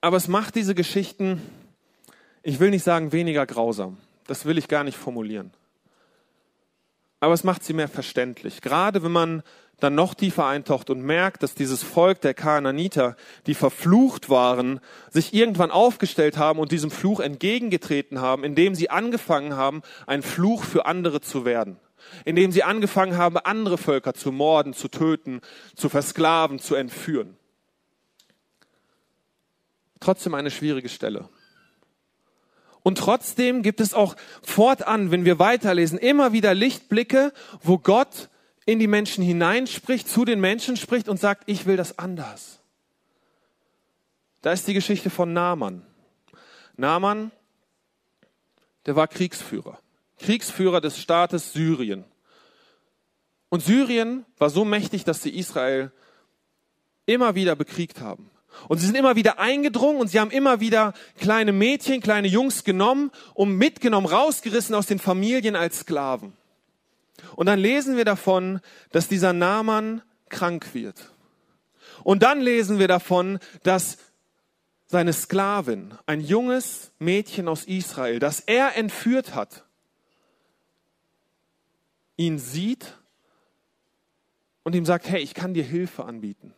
[0.00, 1.42] Aber es macht diese Geschichten,
[2.46, 3.98] ich will nicht sagen weniger grausam.
[4.26, 5.52] Das will ich gar nicht formulieren
[7.20, 8.60] aber es macht sie mehr verständlich.
[8.60, 9.42] Gerade wenn man
[9.78, 14.80] dann noch tiefer eintaucht und merkt, dass dieses Volk der Kanaaniter, die verflucht waren,
[15.10, 20.64] sich irgendwann aufgestellt haben und diesem Fluch entgegengetreten haben, indem sie angefangen haben, ein Fluch
[20.64, 21.78] für andere zu werden.
[22.24, 25.40] Indem sie angefangen haben, andere Völker zu morden, zu töten,
[25.74, 27.36] zu versklaven, zu entführen.
[30.00, 31.28] Trotzdem eine schwierige Stelle.
[32.86, 38.28] Und trotzdem gibt es auch fortan, wenn wir weiterlesen, immer wieder Lichtblicke, wo Gott
[38.64, 42.60] in die Menschen hineinspricht, zu den Menschen spricht und sagt, ich will das anders.
[44.40, 45.84] Da ist die Geschichte von Naaman.
[46.76, 47.32] Naaman,
[48.86, 49.80] der war Kriegsführer.
[50.20, 52.04] Kriegsführer des Staates Syrien.
[53.48, 55.90] Und Syrien war so mächtig, dass sie Israel
[57.04, 58.30] immer wieder bekriegt haben.
[58.68, 62.64] Und sie sind immer wieder eingedrungen und sie haben immer wieder kleine Mädchen, kleine Jungs
[62.64, 66.32] genommen, um mitgenommen, rausgerissen aus den Familien als Sklaven.
[67.36, 68.60] Und dann lesen wir davon,
[68.92, 71.12] dass dieser Naaman krank wird.
[72.02, 73.98] Und dann lesen wir davon, dass
[74.86, 79.64] seine Sklavin, ein junges Mädchen aus Israel, das er entführt hat,
[82.16, 82.96] ihn sieht
[84.62, 86.54] und ihm sagt, hey, ich kann dir Hilfe anbieten.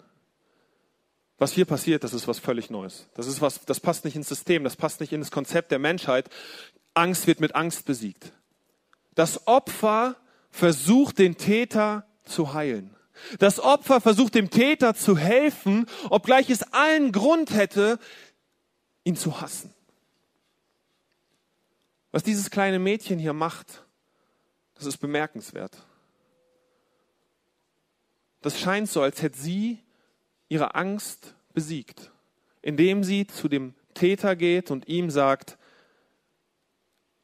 [1.38, 3.06] Was hier passiert, das ist was völlig Neues.
[3.14, 5.78] Das ist was, das passt nicht ins System, das passt nicht in das Konzept der
[5.78, 6.28] Menschheit.
[6.94, 8.32] Angst wird mit Angst besiegt.
[9.14, 10.16] Das Opfer
[10.50, 12.94] versucht den Täter zu heilen.
[13.38, 17.98] Das Opfer versucht dem Täter zu helfen, obgleich es allen Grund hätte,
[19.04, 19.72] ihn zu hassen.
[22.10, 23.84] Was dieses kleine Mädchen hier macht,
[24.74, 25.76] das ist bemerkenswert.
[28.40, 29.82] Das scheint so, als hätte sie
[30.48, 32.10] ihre Angst besiegt,
[32.62, 35.58] indem sie zu dem Täter geht und ihm sagt,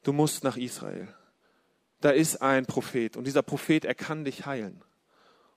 [0.03, 1.07] du musst nach Israel.
[2.01, 4.81] Da ist ein Prophet und dieser Prophet, er kann dich heilen.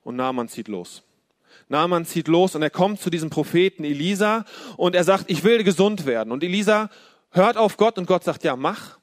[0.03, 1.03] Und Naaman zieht los.
[1.67, 4.45] Naaman zieht los und er kommt zu diesem Propheten Elisa
[4.77, 6.31] und er sagt, ich will gesund werden.
[6.31, 6.89] Und Elisa
[7.31, 8.97] hört auf Gott und Gott sagt, ja, mach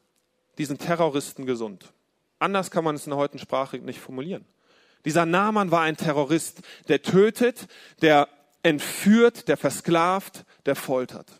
[0.59, 1.93] diesen Terroristen gesund.
[2.39, 4.45] Anders kann man es in der heutigen Sprache nicht formulieren.
[5.05, 7.69] Dieser Naaman war ein Terrorist, der tötet,
[8.03, 8.29] der
[8.67, 11.31] entführt, der versklavt, der foltert.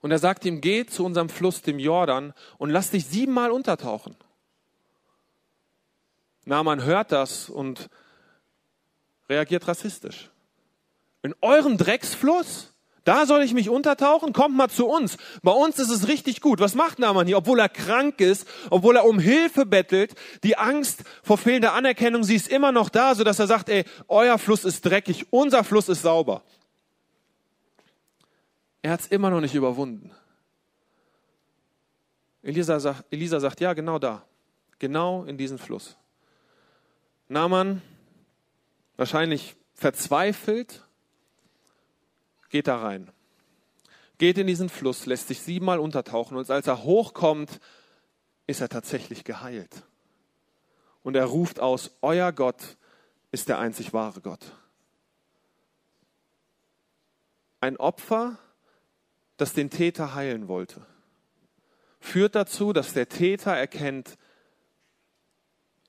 [0.00, 4.16] Und er sagt ihm, geh zu unserem Fluss, dem Jordan, und lass dich siebenmal untertauchen.
[6.46, 7.88] Naaman hört das und
[9.28, 10.30] reagiert rassistisch.
[11.22, 12.73] In eurem Drecksfluss?
[13.04, 14.32] Da soll ich mich untertauchen?
[14.32, 15.18] Kommt mal zu uns.
[15.42, 16.58] Bei uns ist es richtig gut.
[16.58, 17.36] Was macht Naaman hier?
[17.36, 22.34] Obwohl er krank ist, obwohl er um Hilfe bettelt, die Angst vor fehlender Anerkennung, sie
[22.34, 26.00] ist immer noch da, sodass er sagt, ey, euer Fluss ist dreckig, unser Fluss ist
[26.00, 26.42] sauber.
[28.80, 30.10] Er hat es immer noch nicht überwunden.
[32.42, 34.22] Elisa sagt, Elisa sagt, ja, genau da.
[34.78, 35.96] Genau in diesen Fluss.
[37.28, 37.82] Naaman
[38.96, 40.82] wahrscheinlich verzweifelt,
[42.54, 43.10] geht da rein.
[44.16, 47.58] Geht in diesen Fluss, lässt sich siebenmal untertauchen und als er hochkommt,
[48.46, 49.82] ist er tatsächlich geheilt.
[51.02, 52.76] Und er ruft aus, euer Gott
[53.32, 54.52] ist der einzig wahre Gott.
[57.58, 58.38] Ein Opfer,
[59.36, 60.86] das den Täter heilen wollte,
[61.98, 64.16] führt dazu, dass der Täter erkennt,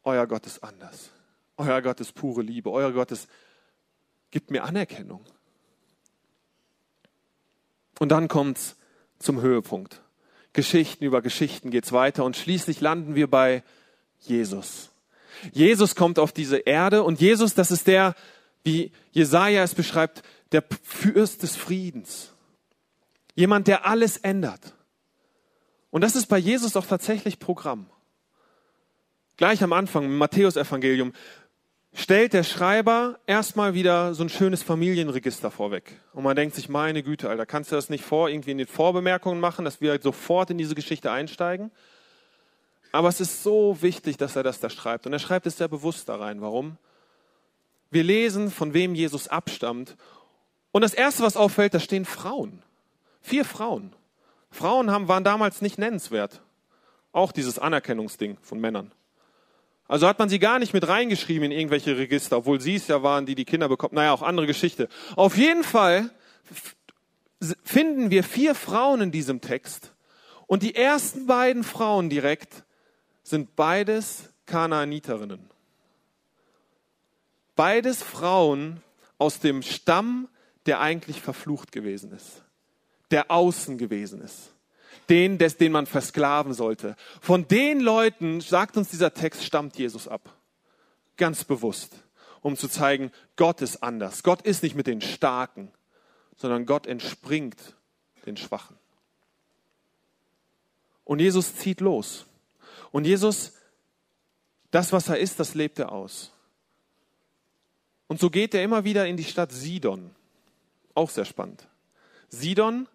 [0.02, 1.12] euer Gott ist anders.
[1.58, 2.72] Euer Gott ist pure Liebe.
[2.72, 3.30] Euer Gott ist,
[4.32, 5.24] gibt mir Anerkennung.
[8.00, 8.76] Und dann kommt's
[9.20, 10.02] zum Höhepunkt.
[10.54, 13.64] Geschichten über Geschichten geht's weiter und schließlich landen wir bei
[14.20, 14.90] Jesus.
[15.52, 18.16] Jesus kommt auf diese Erde und Jesus, das ist der,
[18.64, 22.32] wie Jesaja es beschreibt, der Fürst des Friedens.
[23.36, 24.74] Jemand, der alles ändert.
[25.92, 27.88] Und das ist bei Jesus auch tatsächlich Programm.
[29.38, 31.12] Gleich am Anfang im Matthäusevangelium
[31.96, 36.00] stellt der Schreiber erstmal wieder so ein schönes Familienregister vorweg.
[36.14, 38.68] Und man denkt sich, meine Güte, Alter, kannst du das nicht vor, irgendwie in den
[38.68, 41.72] Vorbemerkungen machen, dass wir halt sofort in diese Geschichte einsteigen?
[42.92, 45.06] Aber es ist so wichtig, dass er das da schreibt.
[45.06, 46.42] Und er schreibt es sehr bewusst da rein.
[46.42, 46.78] Warum?
[47.92, 49.96] Wir lesen, von wem Jesus abstammt.
[50.74, 52.62] Und das Erste, was auffällt, da stehen Frauen.
[53.22, 53.94] Vier Frauen.
[54.52, 56.42] Frauen haben, waren damals nicht nennenswert.
[57.14, 58.92] Auch dieses Anerkennungsding von Männern.
[59.88, 63.04] Also hat man sie gar nicht mit reingeschrieben in irgendwelche Register, obwohl sie es ja
[63.04, 63.96] waren, die die Kinder bekommen.
[63.96, 64.90] Naja, auch andere Geschichte.
[65.16, 66.10] Auf jeden Fall
[67.64, 69.94] finden wir vier Frauen in diesem Text.
[70.48, 72.64] Und die ersten beiden Frauen direkt
[73.24, 75.50] sind beides Kanaaniterinnen.
[77.56, 78.82] Beides Frauen
[79.18, 80.28] aus dem Stamm,
[80.66, 82.44] der eigentlich verflucht gewesen ist,
[83.12, 84.55] der außen gewesen ist
[85.10, 86.96] den, des, den man versklaven sollte.
[87.22, 90.36] Von den Leuten, sagt uns dieser Text, stammt Jesus ab.
[91.18, 91.96] Ganz bewusst,
[92.42, 94.24] um zu zeigen, Gott ist anders.
[94.24, 95.72] Gott ist nicht mit den Starken,
[96.36, 97.58] sondern Gott entspringt
[98.26, 98.78] den Schwachen.
[101.04, 102.26] Und Jesus zieht los.
[102.92, 103.54] Und Jesus,
[104.72, 106.32] das, was er ist, das lebt er aus.
[108.08, 110.12] Und so geht er immer wieder in die Stadt Sidon.
[110.94, 111.68] Auch sehr spannend.
[112.30, 112.88] Sidon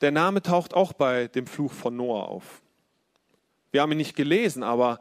[0.00, 2.62] der Name taucht auch bei dem Fluch von Noah auf.
[3.70, 5.00] Wir haben ihn nicht gelesen, aber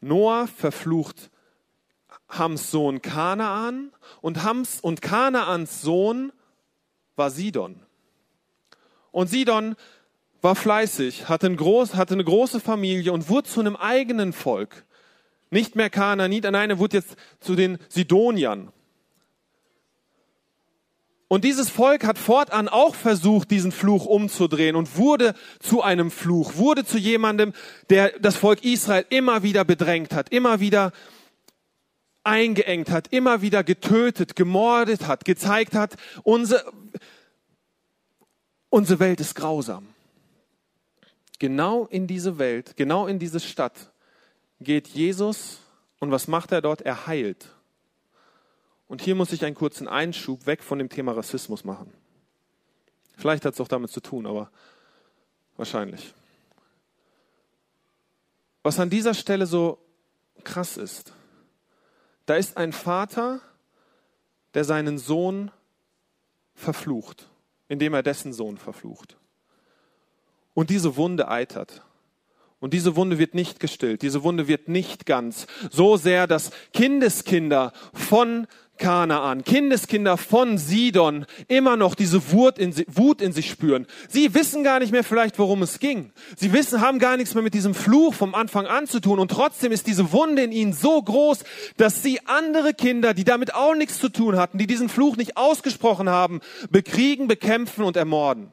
[0.00, 1.30] Noah verflucht
[2.28, 6.32] Hams Sohn Kanaan und Hams und Kanaans Sohn
[7.16, 7.80] war Sidon.
[9.10, 9.76] Und Sidon
[10.40, 14.84] war fleißig, hatte, groß, hatte eine große Familie und wurde zu einem eigenen Volk.
[15.50, 18.70] Nicht mehr Kanaanit, nein, er wurde jetzt zu den Sidoniern.
[21.28, 26.56] Und dieses Volk hat fortan auch versucht, diesen Fluch umzudrehen und wurde zu einem Fluch,
[26.56, 27.52] wurde zu jemandem,
[27.90, 30.92] der das Volk Israel immer wieder bedrängt hat, immer wieder
[32.24, 36.64] eingeengt hat, immer wieder getötet, gemordet hat, gezeigt hat, unsere,
[38.70, 39.86] unsere Welt ist grausam.
[41.38, 43.92] Genau in diese Welt, genau in diese Stadt
[44.60, 45.60] geht Jesus
[46.00, 46.80] und was macht er dort?
[46.82, 47.54] Er heilt.
[48.88, 51.92] Und hier muss ich einen kurzen Einschub weg von dem Thema Rassismus machen.
[53.16, 54.50] Vielleicht hat es auch damit zu tun, aber
[55.56, 56.14] wahrscheinlich.
[58.62, 59.78] Was an dieser Stelle so
[60.44, 61.12] krass ist,
[62.26, 63.40] da ist ein Vater,
[64.54, 65.50] der seinen Sohn
[66.54, 67.28] verflucht,
[67.68, 69.16] indem er dessen Sohn verflucht.
[70.54, 71.82] Und diese Wunde eitert.
[72.60, 75.46] Und diese Wunde wird nicht gestillt, diese Wunde wird nicht ganz.
[75.70, 78.48] So sehr, dass Kindeskinder von
[78.78, 83.86] Kanaan, Kindeskinder von Sidon immer noch diese Wut in, Wut in sich spüren.
[84.08, 86.12] Sie wissen gar nicht mehr vielleicht, worum es ging.
[86.36, 89.18] Sie wissen, haben gar nichts mehr mit diesem Fluch vom Anfang an zu tun.
[89.18, 91.44] Und trotzdem ist diese Wunde in ihnen so groß,
[91.76, 95.36] dass sie andere Kinder, die damit auch nichts zu tun hatten, die diesen Fluch nicht
[95.36, 98.52] ausgesprochen haben, bekriegen, bekämpfen und ermorden.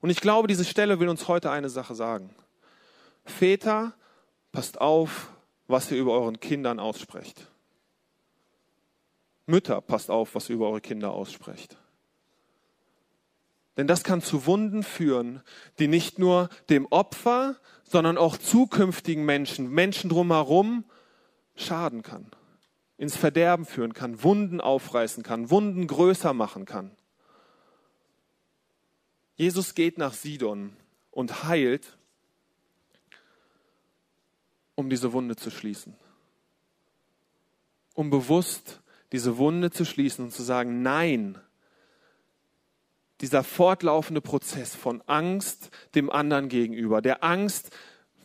[0.00, 2.30] Und ich glaube, diese Stelle will uns heute eine Sache sagen.
[3.24, 3.94] Väter,
[4.52, 5.28] passt auf,
[5.66, 7.47] was ihr über euren Kindern aussprecht.
[9.48, 11.78] Mütter, passt auf, was ihr über eure Kinder aussprecht.
[13.76, 15.42] Denn das kann zu Wunden führen,
[15.78, 20.84] die nicht nur dem Opfer, sondern auch zukünftigen Menschen, Menschen drumherum
[21.54, 22.30] schaden kann,
[22.96, 26.90] ins Verderben führen kann, Wunden aufreißen kann, Wunden größer machen kann.
[29.36, 30.76] Jesus geht nach Sidon
[31.12, 31.96] und heilt,
[34.74, 35.96] um diese Wunde zu schließen.
[37.94, 38.80] Um bewusst
[39.12, 41.38] diese Wunde zu schließen und zu sagen, nein,
[43.20, 47.70] dieser fortlaufende Prozess von Angst dem anderen gegenüber, der Angst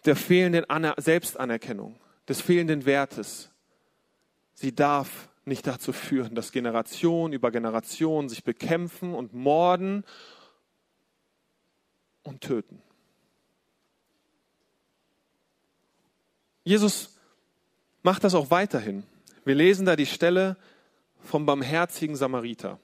[0.06, 0.66] der fehlenden
[0.98, 3.50] Selbstanerkennung, des fehlenden Wertes,
[4.54, 10.06] sie darf nicht dazu führen, dass Generation über Generation sich bekämpfen und morden
[12.24, 12.82] und töten.
[16.64, 17.18] Jesus
[18.04, 19.04] macht das auch weiterhin.
[19.44, 20.56] Wir lesen da die Stelle
[21.24, 22.80] vom barmherzigen Samariter.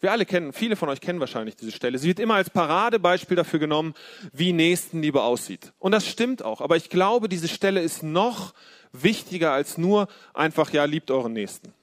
[0.00, 1.98] Wir alle kennen, viele von euch kennen wahrscheinlich diese Stelle.
[1.98, 3.94] Sie wird immer als Paradebeispiel dafür genommen,
[4.32, 5.72] wie Nächstenliebe aussieht.
[5.78, 6.62] Und das stimmt auch.
[6.62, 8.54] Aber ich glaube, diese Stelle ist noch
[8.92, 11.74] wichtiger als nur einfach, ja, liebt euren Nächsten.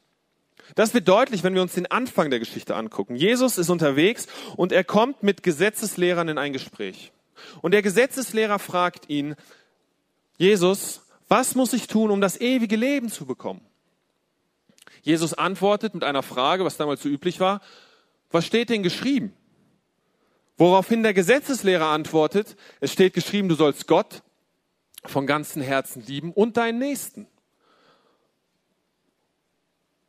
[0.76, 3.16] Das wird deutlich, wenn wir uns den Anfang der Geschichte angucken.
[3.16, 7.12] Jesus ist unterwegs und er kommt mit Gesetzeslehrern in ein Gespräch.
[7.62, 9.36] Und der Gesetzeslehrer fragt ihn,
[10.38, 13.62] Jesus, was muss ich tun, um das ewige Leben zu bekommen?
[15.08, 17.62] Jesus antwortet mit einer Frage, was damals so üblich war,
[18.30, 19.32] was steht denn geschrieben?
[20.58, 24.22] Woraufhin der Gesetzeslehrer antwortet, es steht geschrieben, du sollst Gott
[25.06, 27.26] von ganzem Herzen lieben und deinen Nächsten.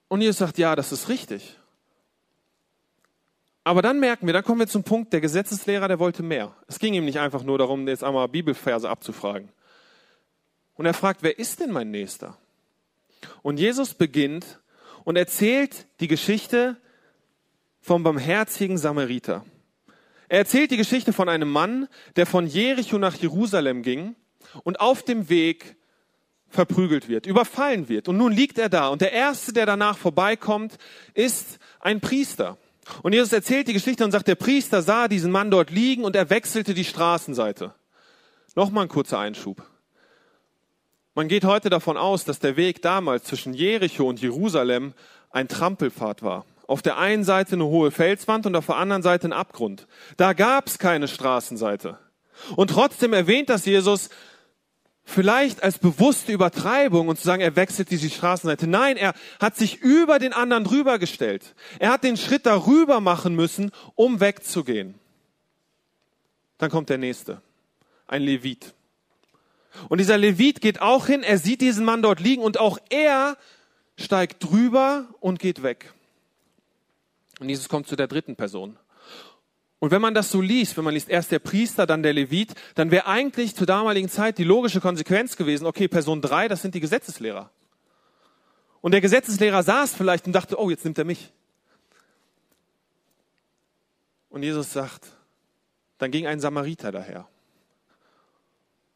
[0.09, 1.57] Und Jesus sagt, ja, das ist richtig.
[3.63, 6.57] Aber dann merken wir, dann kommen wir zum Punkt, der Gesetzeslehrer, der wollte mehr.
[6.67, 9.49] Es ging ihm nicht einfach nur darum, jetzt einmal Bibelverse abzufragen.
[10.75, 12.37] Und er fragt, wer ist denn mein Nächster?
[13.43, 14.59] Und Jesus beginnt
[15.09, 16.77] und erzählt die Geschichte
[17.81, 19.43] vom barmherzigen Samariter.
[20.29, 24.17] Er erzählt die Geschichte von einem Mann, der von Jericho nach Jerusalem ging
[24.65, 25.77] und auf dem Weg
[26.51, 28.09] verprügelt wird, überfallen wird.
[28.09, 30.77] Und nun liegt er da und der Erste, der danach vorbeikommt,
[31.15, 32.59] ist ein Priester.
[33.03, 36.17] Und Jesus erzählt die Geschichte und sagt, der Priester sah diesen Mann dort liegen und
[36.17, 37.75] er wechselte die Straßenseite.
[38.55, 39.63] Nochmal ein kurzer Einschub.
[41.19, 44.95] Man geht heute davon aus, dass der Weg damals zwischen Jericho und Jerusalem
[45.33, 46.47] ein Trampelpfad war.
[46.69, 49.89] Auf der einen Seite eine hohe Felswand und auf der anderen Seite ein Abgrund.
[50.17, 51.99] Da gab es keine Straßenseite.
[52.55, 54.11] Und trotzdem erwähnt das Jesus
[55.03, 58.69] vielleicht als bewusste Übertreibung und zu sagen, er wechselt diese Straßenseite.
[58.69, 61.57] Nein, er hat sich über den anderen drüber gestellt.
[61.81, 64.95] Er hat den Schritt darüber machen müssen, um wegzugehen.
[66.59, 67.43] Dann kommt der nächste.
[68.07, 68.73] Ein Levit.
[69.89, 73.37] Und dieser Levit geht auch hin, er sieht diesen Mann dort liegen und auch er
[73.97, 75.93] steigt drüber und geht weg.
[77.41, 78.77] Und Jesus kommt zu der dritten Person.
[79.81, 82.55] Und wenn man das so liest, wenn man liest erst der Priester, dann der Levit,
[82.75, 86.75] dann wäre eigentlich zur damaligen Zeit die logische Konsequenz gewesen, okay, Person drei, das sind
[86.75, 87.51] die Gesetzeslehrer.
[88.81, 91.33] Und der Gesetzeslehrer saß vielleicht und dachte, oh, jetzt nimmt er mich.
[94.31, 95.07] Und Jesus sagt,
[95.99, 97.29] dann ging ein Samariter daher.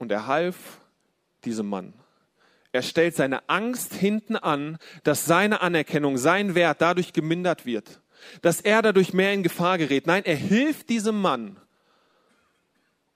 [0.03, 0.81] Und er half
[1.45, 1.95] diesem Mann.
[2.73, 8.01] Er stellt seine Angst hinten an, dass seine Anerkennung, sein Wert dadurch gemindert wird.
[8.41, 10.09] dass er dadurch mehr in Gefahr gerät.
[10.09, 11.57] Nein, er hilft diesem Mann.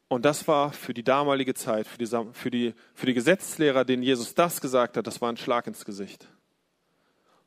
[0.06, 4.04] Und das war für die damalige Zeit, für die, für die, für die Gesetzlehrer, denen
[4.04, 6.28] Jesus das gesagt hat, das war ein Schlag ins Gesicht.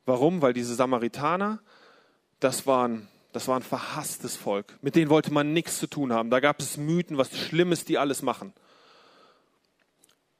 [0.06, 0.42] Warum?
[0.42, 1.60] Weil diese Samaritaner,
[2.42, 4.78] das waren, das war ein verhasstes Volk.
[4.82, 6.30] Mit denen wollte man nichts zu tun haben.
[6.30, 8.54] Da gab es Mythen, was Schlimmes die alles machen.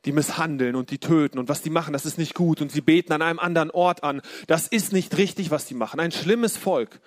[0.06, 2.82] Die misshandeln und die töten und was die machen, das ist nicht gut und sie
[2.82, 4.22] beten an einem anderen Ort an.
[4.48, 6.00] Das ist nicht richtig, was die machen.
[6.00, 7.02] Ein schlimmes Volk.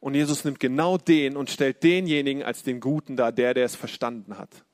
[0.00, 3.76] Und Jesus nimmt genau den und stellt denjenigen als den Guten dar, der, der es
[3.76, 4.64] verstanden hat.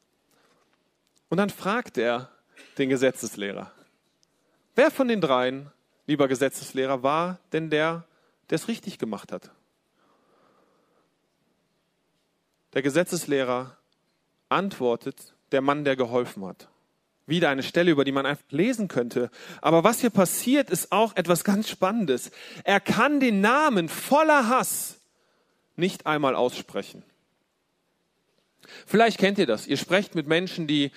[1.28, 2.30] Und dann fragt er
[2.78, 3.72] den Gesetzeslehrer,
[4.74, 5.72] wer von den dreien,
[6.07, 8.04] lieber Gesetzeslehrer, war denn der,
[8.50, 9.50] der es richtig gemacht hat?
[12.74, 13.76] Der Gesetzeslehrer
[14.48, 16.68] antwortet, der Mann, der geholfen hat.
[17.26, 19.30] Wieder eine Stelle, über die man einfach lesen könnte.
[19.60, 22.30] Aber was hier passiert, ist auch etwas ganz Spannendes.
[22.62, 25.00] Er kann den Namen voller Hass
[25.74, 27.02] nicht einmal aussprechen.
[28.86, 29.66] Vielleicht kennt ihr das.
[29.66, 30.92] Ihr sprecht mit Menschen, die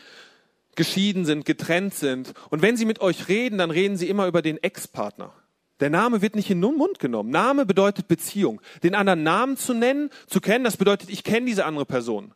[0.75, 2.33] geschieden sind, getrennt sind.
[2.49, 5.33] Und wenn sie mit euch reden, dann reden sie immer über den Ex-Partner.
[5.79, 7.29] Der Name wird nicht in den Mund genommen.
[7.29, 8.61] Name bedeutet Beziehung.
[8.83, 12.33] Den anderen Namen zu nennen, zu kennen, das bedeutet, ich kenne diese andere Person.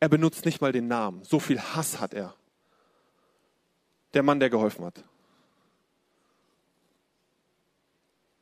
[0.00, 1.22] Er benutzt nicht mal den Namen.
[1.24, 2.34] So viel Hass hat er.
[4.14, 5.02] Der Mann, der geholfen hat.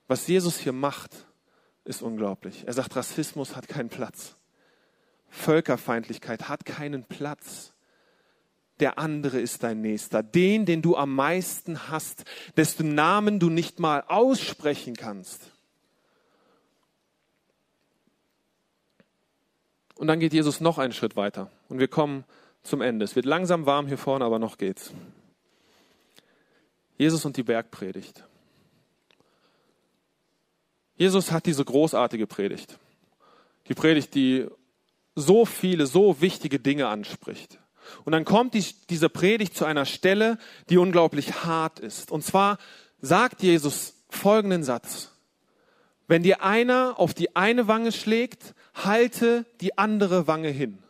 [0.09, 1.27] Was Jesus hier macht,
[1.85, 2.65] ist unglaublich.
[2.67, 4.35] Er sagt, Rassismus hat keinen Platz.
[5.29, 7.73] Völkerfeindlichkeit hat keinen Platz.
[8.81, 10.23] Der andere ist dein Nächster.
[10.23, 12.25] Den, den du am meisten hast,
[12.57, 15.53] dessen Namen du nicht mal aussprechen kannst.
[19.95, 21.51] Und dann geht Jesus noch einen Schritt weiter.
[21.69, 22.25] Und wir kommen
[22.63, 23.05] zum Ende.
[23.05, 24.93] Es wird langsam warm hier vorne, aber noch geht's.
[27.01, 28.25] Jesus und die Bergpredigt.
[30.97, 32.79] Jesus hat diese großartige Predigt.
[33.69, 34.47] Die Predigt, die
[35.15, 37.59] so viele, so wichtige Dinge anspricht.
[38.05, 40.37] Und dann kommt die, diese Predigt zu einer Stelle,
[40.69, 42.11] die unglaublich hart ist.
[42.11, 42.59] Und zwar
[43.01, 45.11] sagt Jesus folgenden Satz.
[46.07, 50.81] Wenn dir einer auf die eine Wange schlägt, halte die andere Wange hin.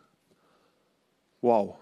[1.39, 1.80] Wow.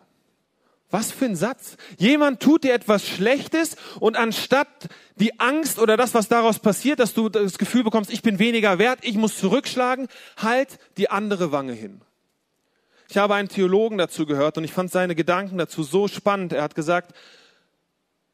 [0.91, 1.77] Was für ein Satz.
[1.97, 7.13] Jemand tut dir etwas Schlechtes und anstatt die Angst oder das, was daraus passiert, dass
[7.13, 11.73] du das Gefühl bekommst, ich bin weniger wert, ich muss zurückschlagen, halt die andere Wange
[11.73, 12.01] hin.
[13.07, 16.53] Ich habe einen Theologen dazu gehört und ich fand seine Gedanken dazu so spannend.
[16.53, 17.15] Er hat gesagt,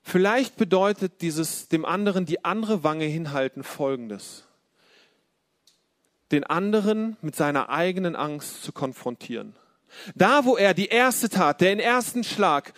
[0.02, 4.46] vielleicht bedeutet dieses dem anderen die andere Wange hinhalten Folgendes.
[6.32, 9.56] Den anderen mit seiner eigenen Angst zu konfrontieren.
[10.16, 12.74] Da, wo er die erste Tat, den ersten Schlag,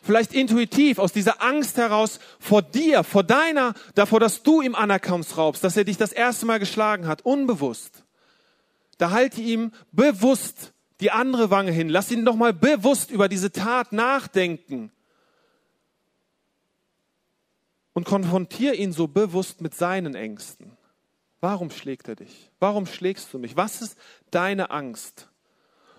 [0.00, 5.36] vielleicht intuitiv aus dieser Angst heraus vor dir, vor deiner, davor, dass du ihm Anerkennungs
[5.36, 8.04] raubst, dass er dich das erste Mal geschlagen hat, unbewusst.
[8.98, 11.88] Da halte ihm bewusst die andere Wange hin.
[11.88, 14.92] Lass ihn doch mal bewusst über diese Tat nachdenken.
[17.92, 20.76] Und konfrontier ihn so bewusst mit seinen Ängsten.
[21.40, 22.50] Warum schlägt er dich?
[22.58, 23.56] Warum schlägst du mich?
[23.56, 23.98] Was ist
[24.30, 25.28] deine Angst?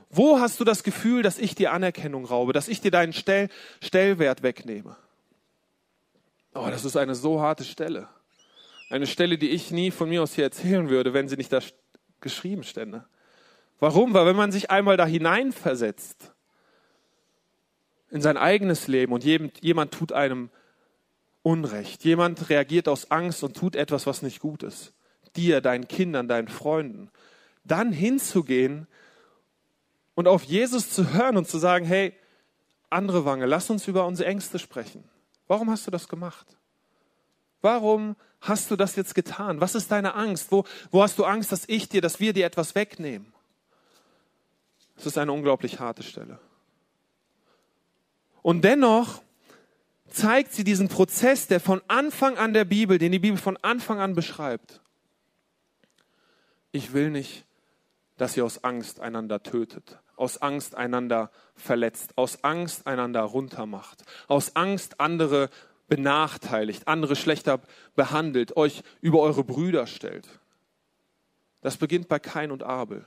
[0.09, 3.49] Wo hast du das Gefühl, dass ich dir Anerkennung raube, dass ich dir deinen Stell
[3.81, 4.95] Stellwert wegnehme?
[6.53, 8.07] Oh, das ist eine so harte Stelle.
[8.89, 11.59] Eine Stelle, die ich nie von mir aus hier erzählen würde, wenn sie nicht da
[12.21, 13.05] geschrieben stände.
[13.79, 14.13] Warum?
[14.13, 16.31] Weil wenn man sich einmal da hineinversetzt
[18.09, 20.49] in sein eigenes Leben und jemand tut einem
[21.41, 24.93] Unrecht, jemand reagiert aus Angst und tut etwas, was nicht gut ist,
[25.35, 27.11] dir, deinen Kindern, deinen Freunden,
[27.65, 28.87] dann hinzugehen
[30.15, 32.13] und auf Jesus zu hören und zu sagen, hey,
[32.89, 35.03] andere Wange, lass uns über unsere Ängste sprechen.
[35.47, 36.57] Warum hast du das gemacht?
[37.61, 39.61] Warum hast du das jetzt getan?
[39.61, 40.51] Was ist deine Angst?
[40.51, 43.33] Wo, wo hast du Angst, dass ich dir, dass wir dir etwas wegnehmen?
[44.97, 46.39] Es ist eine unglaublich harte Stelle.
[48.41, 49.21] Und dennoch
[50.07, 53.99] zeigt sie diesen Prozess, der von Anfang an der Bibel, den die Bibel von Anfang
[53.99, 54.79] an beschreibt.
[56.71, 57.45] Ich will nicht,
[58.17, 64.55] dass ihr aus Angst einander tötet aus Angst einander verletzt, aus Angst einander runtermacht, aus
[64.55, 65.49] Angst andere
[65.87, 67.61] benachteiligt, andere schlechter
[67.95, 70.27] behandelt, euch über eure Brüder stellt.
[71.61, 73.05] Das beginnt bei Kain und Abel.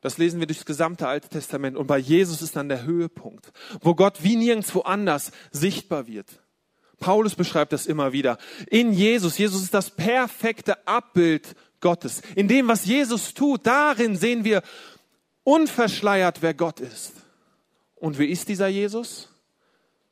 [0.00, 1.76] Das lesen wir durchs gesamte Alte Testament.
[1.76, 6.40] Und bei Jesus ist dann der Höhepunkt, wo Gott wie nirgendwo anders sichtbar wird.
[6.98, 8.38] Paulus beschreibt das immer wieder.
[8.68, 12.22] In Jesus, Jesus ist das perfekte Abbild Gottes.
[12.34, 14.62] In dem, was Jesus tut, darin sehen wir
[15.44, 17.12] unverschleiert, wer Gott ist.
[17.96, 19.28] Und wie ist dieser Jesus?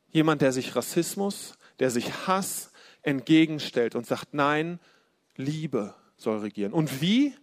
[0.09, 2.71] Jemand, der sich Rassismus, der sich Hass
[3.01, 4.79] entgegenstellt und sagt, nein,
[5.35, 6.73] Liebe soll regieren.
[6.73, 7.33] Und wie?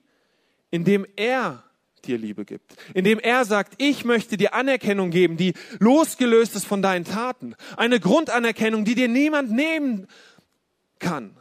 [0.70, 1.64] Indem er
[2.04, 2.76] dir Liebe gibt.
[2.94, 7.54] Indem er sagt, ich möchte dir Anerkennung geben, die losgelöst ist von deinen Taten.
[7.76, 10.06] Eine Grundanerkennung, die dir niemand nehmen
[10.98, 11.36] kann.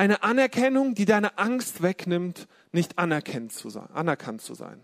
[0.00, 3.90] Eine Anerkennung, die deine Angst wegnimmt, nicht anerkannt zu sein.
[3.92, 4.80] Anerkannt zu sein.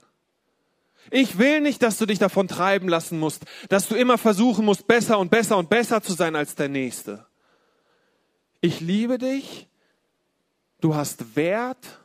[1.10, 4.86] Ich will nicht, dass du dich davon treiben lassen musst, dass du immer versuchen musst,
[4.86, 7.24] besser und besser und besser zu sein als der Nächste.
[8.60, 9.70] Ich liebe dich,
[10.82, 11.98] du hast Wert,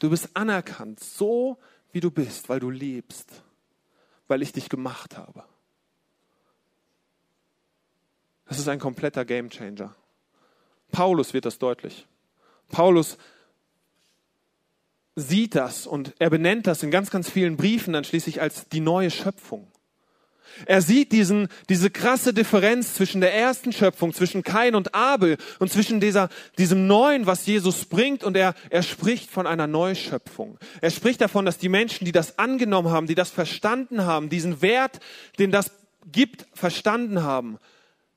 [0.00, 1.56] du bist anerkannt, so
[1.92, 3.30] wie du bist, weil du liebst,
[4.26, 5.44] weil ich dich gemacht habe.
[8.48, 9.94] Das ist ein kompletter Gamechanger.
[10.90, 12.08] Paulus wird das deutlich.
[12.68, 13.18] Paulus
[15.16, 18.80] sieht das und er benennt das in ganz, ganz vielen Briefen dann schließlich als die
[18.80, 19.68] neue Schöpfung.
[20.66, 25.72] Er sieht diesen, diese krasse Differenz zwischen der ersten Schöpfung, zwischen Kain und Abel und
[25.72, 30.58] zwischen dieser, diesem Neuen, was Jesus bringt und er, er spricht von einer Neuschöpfung.
[30.80, 34.62] Er spricht davon, dass die Menschen, die das angenommen haben, die das verstanden haben, diesen
[34.62, 35.00] Wert,
[35.38, 35.72] den das
[36.10, 37.58] gibt, verstanden haben,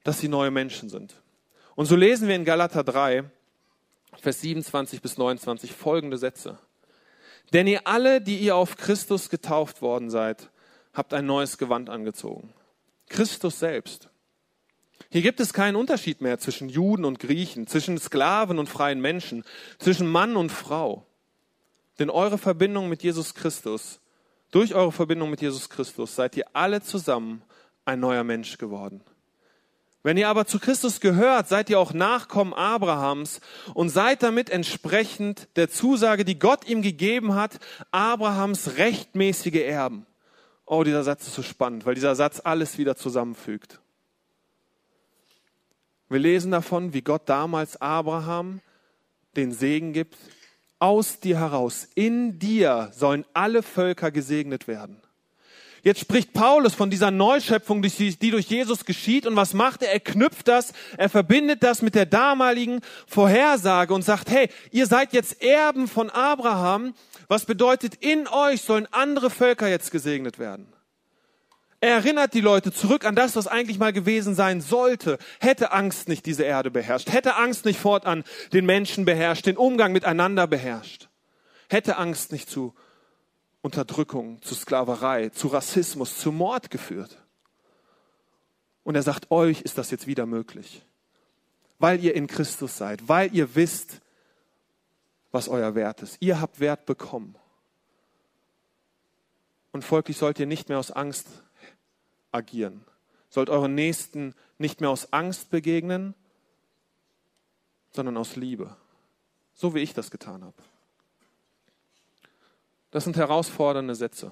[0.03, 1.15] dass sie neue Menschen sind.
[1.75, 3.23] Und so lesen wir in Galater 3,
[4.21, 6.59] Vers 27 bis 29 folgende Sätze.
[7.53, 10.49] Denn ihr alle, die ihr auf Christus getauft worden seid,
[10.93, 12.53] habt ein neues Gewand angezogen.
[13.07, 14.09] Christus selbst.
[15.09, 19.43] Hier gibt es keinen Unterschied mehr zwischen Juden und Griechen, zwischen Sklaven und freien Menschen,
[19.79, 21.05] zwischen Mann und Frau.
[21.99, 23.99] Denn eure Verbindung mit Jesus Christus,
[24.51, 27.41] durch eure Verbindung mit Jesus Christus seid ihr alle zusammen
[27.85, 29.01] ein neuer Mensch geworden.
[30.07, 33.41] Wenn ihr aber zu Christus gehört, seid ihr auch Nachkommen Abrahams
[33.73, 37.59] und seid damit entsprechend der Zusage, die Gott ihm gegeben hat,
[37.91, 40.05] Abrahams rechtmäßige Erben.
[40.65, 43.81] Oh, dieser Satz ist so spannend, weil dieser Satz alles wieder zusammenfügt.
[46.07, 48.61] Wir lesen davon, wie Gott damals Abraham
[49.35, 50.15] den Segen gibt.
[50.79, 55.01] Aus dir heraus, in dir sollen alle Völker gesegnet werden.
[55.83, 59.25] Jetzt spricht Paulus von dieser Neuschöpfung, die durch Jesus geschieht.
[59.25, 59.91] Und was macht er?
[59.91, 65.13] Er knüpft das, er verbindet das mit der damaligen Vorhersage und sagt, hey, ihr seid
[65.13, 66.93] jetzt Erben von Abraham.
[67.27, 70.73] Was bedeutet, in euch sollen andere Völker jetzt gesegnet werden.
[71.79, 75.19] Er erinnert die Leute zurück an das, was eigentlich mal gewesen sein sollte.
[75.39, 79.91] Hätte Angst nicht diese Erde beherrscht, hätte Angst nicht fortan den Menschen beherrscht, den Umgang
[79.91, 81.09] miteinander beherrscht,
[81.69, 82.73] hätte Angst nicht zu
[83.67, 87.21] Unterdrückung, zu Sklaverei, zu Rassismus, zu Mord geführt.
[88.85, 90.85] Und er sagt, euch ist das jetzt wieder möglich,
[91.77, 93.99] weil ihr in Christus seid, weil ihr wisst,
[95.31, 96.15] was euer Wert ist.
[96.21, 97.35] Ihr habt Wert bekommen.
[99.73, 101.27] Und folglich sollt ihr nicht mehr aus Angst
[102.31, 102.85] agieren,
[103.29, 106.15] sollt euren Nächsten nicht mehr aus Angst begegnen,
[107.91, 108.77] sondern aus Liebe,
[109.53, 110.63] so wie ich das getan habe.
[112.91, 114.31] Das sind herausfordernde Sätze.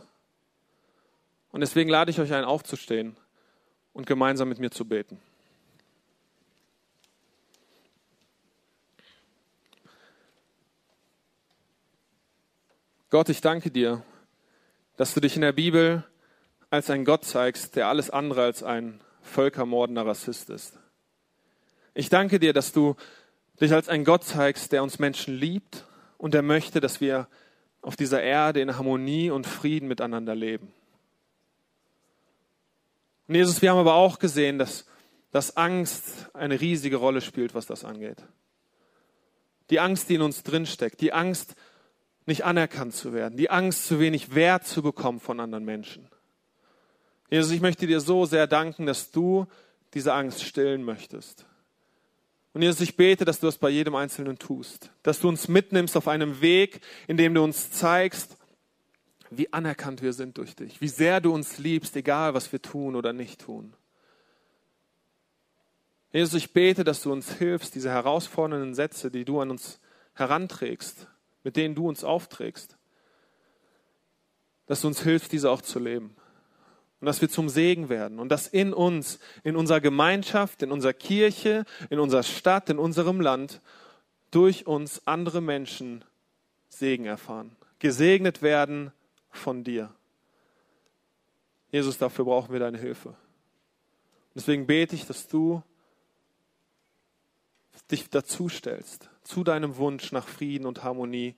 [1.51, 3.16] Und deswegen lade ich euch ein, aufzustehen
[3.93, 5.20] und gemeinsam mit mir zu beten.
[13.10, 14.03] Gott, ich danke dir,
[14.97, 16.03] dass du dich in der Bibel
[16.70, 20.78] als ein Gott zeigst, der alles andere als ein völkermordender Rassist ist.
[21.93, 22.95] Ich danke dir, dass du
[23.62, 25.86] dich als ein Gott zeigst, der uns Menschen liebt
[26.18, 27.30] und der möchte, dass wir
[27.86, 30.73] auf dieser Erde in Harmonie und Frieden miteinander leben.
[33.27, 34.88] Und Jesus, wir haben aber auch gesehen, dass,
[35.31, 38.23] dass Angst eine riesige Rolle spielt, was das angeht.
[39.69, 41.55] Die Angst, die in uns drinsteckt, die Angst,
[42.25, 46.07] nicht anerkannt zu werden, die Angst, zu wenig Wert zu bekommen von anderen Menschen.
[47.29, 49.45] Jesus, ich möchte dir so sehr danken, dass du
[49.93, 51.45] diese Angst stillen möchtest.
[52.56, 55.97] Und Jesus, ich bete, dass du das bei jedem Einzelnen tust, dass du uns mitnimmst
[55.97, 58.38] auf einem Weg, in dem du uns zeigst,
[59.30, 62.95] wie anerkannt wir sind durch dich, wie sehr du uns liebst, egal was wir tun
[62.95, 63.74] oder nicht tun.
[66.14, 69.82] Jesus, ich bete, dass du uns hilfst, diese herausfordernden Sätze, die du an uns
[70.14, 71.08] heranträgst,
[71.43, 72.78] mit denen du uns aufträgst,
[74.66, 76.16] dass du uns hilfst, diese auch zu leben
[76.99, 80.93] und dass wir zum Segen werden und dass in uns, in unserer Gemeinschaft, in unserer
[80.93, 83.61] Kirche, in unserer Stadt, in unserem Land
[84.31, 86.03] durch uns andere Menschen
[86.69, 88.91] Segen erfahren, gesegnet werden
[89.29, 89.93] von dir.
[91.71, 93.15] Jesus, dafür brauchen wir deine Hilfe.
[94.33, 95.63] Deswegen bete ich, dass du
[97.91, 101.35] dich dazu stellst, zu deinem Wunsch nach Frieden und Harmonie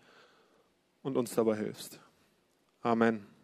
[1.04, 2.00] und uns dabei hilfst.
[2.82, 3.37] Amen.